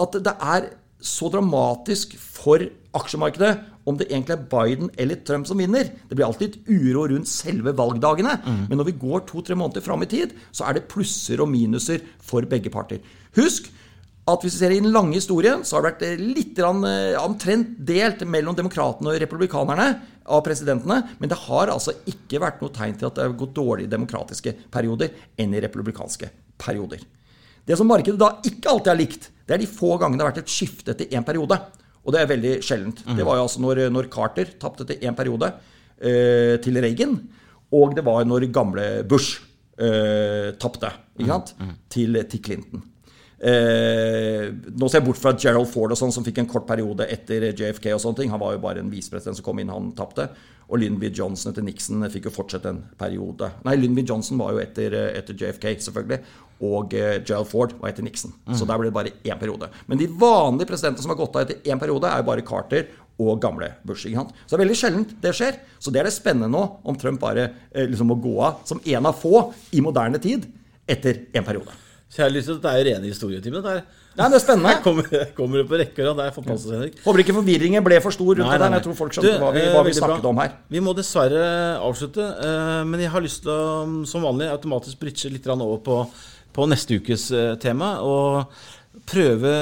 at 0.00 0.18
det 0.26 0.34
er 0.42 0.72
så 1.04 1.28
dramatisk 1.30 2.16
for 2.18 2.64
aksjemarkedet 2.96 3.52
om 3.84 3.98
det 4.00 4.08
egentlig 4.10 4.36
er 4.36 4.44
Biden 4.50 4.90
eller 5.00 5.20
Trump 5.26 5.48
som 5.48 5.60
vinner. 5.60 5.90
Det 6.08 6.16
blir 6.16 6.26
alltid 6.26 6.58
uro 6.68 7.06
rundt 7.10 7.30
selve 7.30 7.74
valgdagene. 7.76 8.38
Mm. 8.44 8.60
Men 8.70 8.80
når 8.80 8.90
vi 8.90 8.98
går 9.04 9.26
to-tre 9.28 9.56
måneder 9.58 9.84
fram 9.84 10.04
i 10.04 10.10
tid, 10.10 10.34
så 10.54 10.68
er 10.68 10.78
det 10.78 10.86
plusser 10.90 11.42
og 11.44 11.50
minuser 11.52 12.04
for 12.24 12.46
begge 12.48 12.72
parter. 12.72 13.02
Husk 13.36 13.70
at 14.24 14.40
hvis 14.40 14.54
vi 14.56 14.62
ser 14.62 14.72
i 14.72 14.80
den 14.80 14.92
lange 14.94 15.18
historien, 15.18 15.60
så 15.68 15.76
har 15.76 15.84
det 15.84 15.90
vært 15.92 16.22
litt 16.22 16.60
eh, 16.64 17.18
omtrent 17.20 17.74
delt 17.84 18.24
mellom 18.24 18.56
demokratene 18.56 19.12
og 19.12 19.20
republikanerne 19.20 19.88
av 20.24 20.40
presidentene. 20.46 21.02
Men 21.20 21.32
det 21.32 21.42
har 21.44 21.72
altså 21.72 21.92
ikke 22.08 22.40
vært 22.40 22.64
noe 22.64 22.72
tegn 22.72 22.96
til 22.96 23.10
at 23.10 23.18
det 23.18 23.26
har 23.26 23.36
gått 23.36 23.52
dårlig 23.58 23.84
i 23.84 23.92
demokratiske 23.92 24.56
perioder 24.72 25.12
enn 25.36 25.52
i 25.52 25.60
republikanske 25.60 26.30
perioder. 26.64 27.04
Det 27.64 27.76
som 27.76 27.88
markedet 27.88 28.20
da 28.20 28.30
ikke 28.44 28.72
alltid 28.72 28.92
har 28.92 29.00
likt, 29.00 29.30
det 29.44 29.56
er 29.56 29.60
de 29.60 29.68
få 29.68 29.94
gangene 30.00 30.20
det 30.20 30.24
har 30.24 30.32
vært 30.32 30.44
et 30.46 30.56
skifte 30.56 30.94
etter 30.94 31.12
én 31.16 31.24
periode. 31.24 31.60
Og 32.04 32.12
det 32.12 32.20
er 32.20 32.30
veldig 32.30 32.54
sjeldent. 32.64 33.02
Mm. 33.06 33.16
Det 33.18 33.26
var 33.26 33.38
jo 33.38 33.46
altså 33.46 33.62
når, 33.64 33.86
når 33.92 34.10
Carter 34.12 34.54
tapte 34.60 34.84
etter 34.84 35.06
én 35.08 35.16
periode 35.16 35.50
eh, 35.98 36.56
til 36.64 36.80
Reagan, 36.84 37.16
og 37.74 37.94
det 37.96 38.04
var 38.06 38.26
når 38.28 38.48
gamle 38.54 38.88
Bush 39.08 39.40
eh, 39.80 40.52
tapte 40.60 40.90
mm. 41.18 41.30
mm. 41.30 41.72
til, 41.88 42.20
til, 42.28 42.42
Clinton. 42.44 42.84
Eh, 43.38 44.48
nå 44.52 44.88
ser 44.88 45.00
jeg 45.00 45.06
bort 45.08 45.20
fra 45.20 45.34
Gerald 45.36 45.68
Ford 45.72 45.92
og 45.92 45.98
sånn, 45.98 46.12
som 46.14 46.24
fikk 46.26 46.42
en 46.42 46.50
kort 46.50 46.66
periode 46.68 47.08
etter 47.10 47.50
JFK. 47.52 47.92
og 47.94 48.02
sånne 48.02 48.22
ting. 48.22 48.30
Han 48.30 48.40
var 48.40 48.54
jo 48.54 48.64
bare 48.64 48.84
en 48.84 48.92
visepresident 48.92 49.36
som 49.36 49.44
kom 49.46 49.58
inn, 49.60 49.72
han 49.72 49.92
tapte. 49.92 50.28
Og 50.64 50.80
Lyndby 50.80 51.10
Johnson 51.12 51.52
etter 51.52 51.62
Nixon 51.62 52.06
fikk 52.08 52.30
jo 52.30 52.32
fortsette 52.32 52.70
en 52.70 52.80
periode. 52.96 53.50
Nei, 53.66 53.76
Lyndby 53.76 54.06
Johnson 54.08 54.38
var 54.40 54.54
jo 54.54 54.62
etter, 54.62 54.96
etter 55.12 55.36
JFK, 55.36 55.74
selvfølgelig 55.90 56.22
og 56.62 56.94
eh, 56.94 57.20
Gerald 57.26 57.48
Ford 57.50 57.74
var 57.80 57.90
etter 57.90 58.04
Nixon. 58.06 58.34
Mm. 58.46 58.56
Så 58.58 58.66
der 58.68 58.78
ble 58.78 58.88
det 58.88 58.96
bare 58.96 59.14
én 59.26 59.40
periode. 59.40 59.70
Men 59.90 60.00
de 60.00 60.08
vanlige 60.08 60.70
presidentene 60.70 61.04
som 61.04 61.12
har 61.12 61.18
gått 61.18 61.36
av 61.36 61.44
etter 61.44 61.70
én 61.70 61.80
periode, 61.80 62.10
er 62.10 62.22
jo 62.22 62.28
bare 62.28 62.46
Carter 62.46 62.86
og 63.20 63.38
gamle 63.42 63.70
Bush. 63.86 64.06
ikke 64.06 64.22
sant? 64.22 64.34
Så 64.44 64.54
det 64.54 64.58
er 64.58 64.64
veldig 64.64 64.78
sjeldent 64.78 65.14
det 65.22 65.34
skjer. 65.36 65.60
Så 65.78 65.92
det 65.94 66.02
er 66.02 66.08
det 66.08 66.14
spennende 66.16 66.50
nå, 66.50 66.64
om 66.82 66.98
Trump 66.98 67.22
bare 67.22 67.48
eh, 67.70 67.88
liksom 67.90 68.10
må 68.10 68.18
gå 68.22 68.36
av 68.42 68.62
som 68.68 68.82
en 68.82 69.10
av 69.10 69.18
få 69.18 69.48
i 69.74 69.82
moderne 69.84 70.20
tid 70.22 70.46
etter 70.90 71.26
en 71.34 71.46
periode. 71.46 71.74
Kjære 72.14 72.42
at 72.42 72.62
det 72.62 72.70
er 72.72 72.80
jo 72.80 72.88
rene 72.90 73.10
historietimen. 73.10 73.62
Det 73.64 73.76
er 73.78 73.84
Nei, 74.14 74.28
det 74.30 74.36
er 74.38 74.42
spennende. 74.44 74.70
Her 74.70 74.82
kommer, 74.84 75.08
kommer 75.34 75.64
på 75.66 75.78
rekke 75.80 76.04
og 76.06 76.20
Det 76.20 76.26
er 76.28 76.34
fantastisk, 76.36 76.70
Henrik. 76.70 77.00
Håper 77.02 77.22
ikke 77.24 77.34
forvirringen 77.34 77.82
ble 77.82 77.96
for 78.04 78.14
stor 78.14 78.28
rundt 78.30 78.46
nei, 78.46 78.52
nei, 78.52 78.60
nei. 78.60 78.68
det. 78.68 78.78
Jeg 78.78 78.84
tror 78.84 78.98
folk 79.00 79.16
skjønte 79.16 79.32
hva 79.42 79.48
vi, 79.56 79.64
hva 79.74 79.82
vi 79.82 79.94
snakket 79.98 80.22
bra. 80.22 80.30
om 80.30 80.38
her. 80.38 80.52
Vi 80.70 80.82
må 80.86 80.94
dessverre 80.94 81.48
avslutte, 81.82 82.28
eh, 82.46 82.84
men 82.86 83.02
jeg 83.02 83.10
har 83.10 83.24
lyst 83.24 83.42
til 83.42 83.50
å, 83.50 83.64
som 84.06 84.22
vanlig, 84.22 84.46
automatisk 84.54 85.02
bridge 85.02 85.32
litt 85.34 85.50
over 85.50 85.82
på 85.82 85.98
på 86.54 86.66
neste 86.70 87.00
ukes 87.00 87.28
eh, 87.34 87.54
tema. 87.62 87.96
Og 88.06 89.00
prøve 89.10 89.54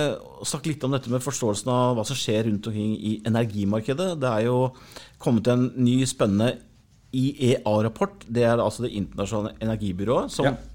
å 0.42 0.48
snakke 0.48 0.72
litt 0.72 0.84
om 0.86 0.92
dette 0.94 1.12
med 1.12 1.24
forståelsen 1.24 1.70
av 1.72 1.96
hva 1.96 2.04
som 2.06 2.18
skjer 2.18 2.46
rundt 2.48 2.68
omkring 2.68 2.92
i 2.98 3.14
energimarkedet. 3.28 4.12
Det 4.20 4.28
er 4.28 4.46
jo 4.48 4.58
kommet 5.22 5.48
en 5.52 5.70
ny 5.80 6.02
spennende 6.08 6.58
IEA-rapport. 7.12 8.26
Det 8.28 8.44
er 8.48 8.60
altså 8.60 8.86
det 8.86 8.94
internasjonale 8.98 9.56
energibyrået. 9.64 10.32
Som, 10.32 10.50
ja. 10.50 10.71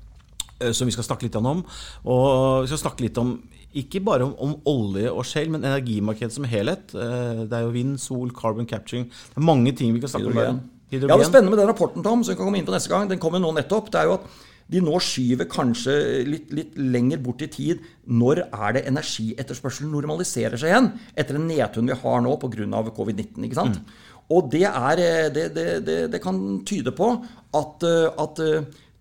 Eh, 0.60 0.74
som, 0.74 0.90
vi 0.90 0.96
skal 0.96 1.06
snakke 1.06 1.28
litt 1.28 1.38
om. 1.38 1.62
Og 2.08 2.64
vi 2.64 2.72
skal 2.72 2.82
snakke 2.82 3.06
litt 3.06 3.20
om 3.22 3.38
ikke 3.78 4.02
bare 4.02 4.26
om, 4.26 4.34
om 4.42 4.56
olje 4.70 5.12
og 5.12 5.26
shale, 5.28 5.52
men 5.54 5.66
energimarkedet 5.66 6.34
som 6.34 6.48
helhet. 6.50 6.96
Eh, 6.98 7.44
det 7.46 7.54
er 7.54 7.68
jo 7.68 7.76
vind, 7.76 7.98
sol, 8.02 8.34
carbon 8.34 8.70
capturing. 8.70 9.08
Det 9.12 9.38
er 9.38 9.46
mange 9.46 9.76
ting 9.78 9.94
vi 9.94 10.02
kan 10.02 10.14
snakke 10.14 10.32
Hydrogen. 10.32 10.58
om. 10.58 10.90
Hydrogen. 10.90 11.14
Ja, 11.14 11.18
Det 11.18 11.28
er 11.28 11.32
spennende 11.32 11.54
med 11.54 11.62
den 11.62 11.70
rapporten 11.70 12.06
Tom, 12.06 12.24
som 12.24 12.34
vi 12.34 12.40
kan 12.40 12.50
komme 12.50 12.62
inn 12.62 12.68
på 12.70 12.74
neste 12.74 12.94
gang. 12.94 13.10
Den 13.10 13.22
kommer 13.22 13.44
nå 13.44 13.54
nettopp. 13.54 13.92
Det 13.94 14.02
er 14.02 14.10
jo 14.10 14.18
at 14.18 14.30
de 14.68 14.82
nå 14.84 14.98
skyver 15.00 15.48
kanskje 15.48 15.94
litt, 16.28 16.50
litt, 16.52 16.74
lenger 16.76 17.22
bort 17.24 17.46
i 17.46 17.52
tid. 17.52 17.86
Når 18.10 18.48
er 18.48 18.80
det 18.80 18.88
energietterspørselen 18.90 19.94
normaliserer 19.94 20.58
seg 20.60 20.74
igjen? 20.74 20.90
Etter 21.16 21.38
en 21.38 21.48
nedtun 21.48 21.88
vi 21.88 22.02
har 22.02 22.26
nå 22.26 22.34
pga. 22.42 22.82
covid-19. 22.98 23.46
ikke 23.46 23.62
sant? 23.62 23.78
Mm. 23.78 24.04
Og 24.36 24.50
det, 24.52 24.66
er, 24.68 25.00
det, 25.32 25.46
det, 25.56 26.12
det, 26.12 26.20
kan 26.20 26.66
tyde 26.68 26.92
på 26.92 27.14
at, 27.56 27.84
at 27.88 28.42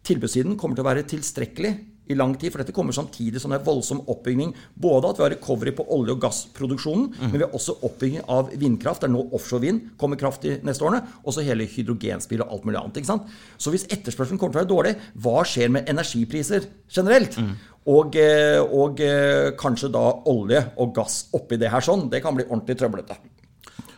tilbudssiden 0.07 0.57
kommer 0.61 0.79
til 0.79 0.87
å 0.87 0.89
være 0.89 1.07
tilstrekkelig 1.11 1.75
i 2.07 2.17
lang 2.17 2.35
tid. 2.39 2.53
For 2.53 2.63
dette 2.63 2.75
kommer 2.75 2.95
samtidig 2.97 3.41
som 3.43 3.53
det 3.53 3.61
er 3.61 3.67
voldsom 3.67 4.03
oppbygging. 4.13 4.53
Både 4.79 5.11
at 5.11 5.21
vi 5.21 5.25
har 5.27 5.35
recovery 5.35 5.75
på 5.77 5.87
olje- 5.97 6.15
og 6.15 6.23
gassproduksjonen, 6.23 7.09
mm. 7.13 7.23
men 7.29 7.39
vi 7.39 7.45
har 7.45 7.57
også 7.57 7.79
oppbygging 7.87 8.27
av 8.33 8.53
vindkraft. 8.55 9.03
Det 9.03 9.11
er 9.11 9.15
nå 9.17 9.27
offshore 9.37 9.65
vind 9.67 9.93
kommer 10.01 10.21
kraft 10.21 10.47
de 10.47 10.57
neste 10.67 10.87
årene. 10.87 11.03
Og 11.25 11.35
så 11.35 11.45
hele 11.47 11.69
hydrogenspill 11.71 12.45
og 12.45 12.57
alt 12.57 12.69
mulig 12.69 12.81
annet. 12.81 13.01
ikke 13.01 13.13
sant? 13.13 13.31
Så 13.59 13.75
hvis 13.75 13.89
etterspørselen 13.91 14.41
kommer 14.41 14.57
til 14.57 14.63
å 14.63 14.65
være 14.65 14.75
dårlig, 14.75 14.97
hva 15.23 15.41
skjer 15.47 15.73
med 15.75 15.91
energipriser 15.91 16.69
generelt? 16.93 17.39
Mm. 17.39 17.57
Og, 17.87 18.17
eh, 18.19 18.59
og, 18.59 19.01
eh, 19.01 19.53
kanskje 19.59 19.93
da 19.95 20.07
olje 20.27 20.73
og 20.77 20.95
gass 20.95 21.27
oppi 21.33 21.57
det 21.57 21.71
her 21.71 21.81
sånn. 21.81 22.09
Det 22.11 22.23
kan 22.23 22.35
bli 22.35 22.45
ordentlig 22.45 22.79
trøblete. 22.79 23.17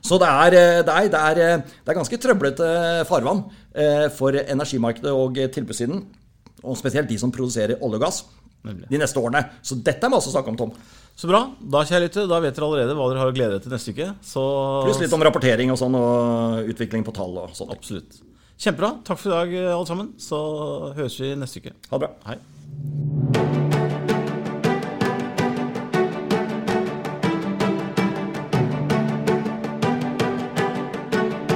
Så 0.05 0.19
det 0.21 0.29
er, 0.29 0.57
eh, 0.59 0.81
det, 0.87 0.95
er, 0.95 1.11
det, 1.13 1.21
er, 1.21 1.63
det 1.63 1.93
er, 1.93 1.99
ganske 1.99 2.21
trøblete 2.23 2.71
farvann 3.09 3.45
for 4.17 4.35
energimarkedet 4.35 5.13
og 5.15 5.37
tilbudssiden. 5.55 6.01
Og 6.67 6.75
spesielt 6.79 7.07
de 7.11 7.19
som 7.21 7.31
produserer 7.31 7.79
olje 7.79 8.01
og 8.01 8.03
gass 8.03 8.25
de 8.65 8.99
neste 8.99 9.21
årene. 9.21 9.45
Så 9.63 9.79
dette 9.85 10.03
er 10.07 10.13
masse 10.13 10.31
å 10.31 10.35
snakke 10.35 10.51
om, 10.51 10.59
Tom. 10.59 10.73
Så 11.19 11.31
bra. 11.31 11.45
Da 11.59 11.85
kjære 11.87 12.07
lytter, 12.07 12.27
da 12.31 12.41
vet 12.43 12.57
dere 12.57 12.67
allerede 12.69 12.97
hva 12.99 13.07
dere 13.11 13.23
har 13.23 13.31
å 13.31 13.37
glede 13.37 13.57
dere 13.57 13.65
til 13.65 13.75
neste 13.75 13.95
uke. 13.95 14.11
Så... 14.23 14.43
Pluss 14.87 15.03
litt 15.03 15.15
om 15.15 15.25
rapportering 15.27 15.75
og 15.75 15.81
sånn, 15.81 15.99
og 15.99 16.73
utvikling 16.75 17.07
på 17.07 17.15
tall 17.17 17.39
og 17.45 17.55
sånn. 17.59 17.73
Absolutt. 17.75 18.21
Kjempebra. 18.59 18.97
Takk 19.07 19.23
for 19.23 19.31
i 19.31 19.37
dag, 19.37 19.57
alle 19.77 19.89
sammen. 19.91 20.13
Så 20.23 20.43
høres 20.99 21.19
vi 21.23 21.33
neste 21.39 21.63
uke. 21.63 21.75
Ha 21.91 21.99
det 21.99 22.07
bra. 22.07 22.15
Hei. 22.31 23.68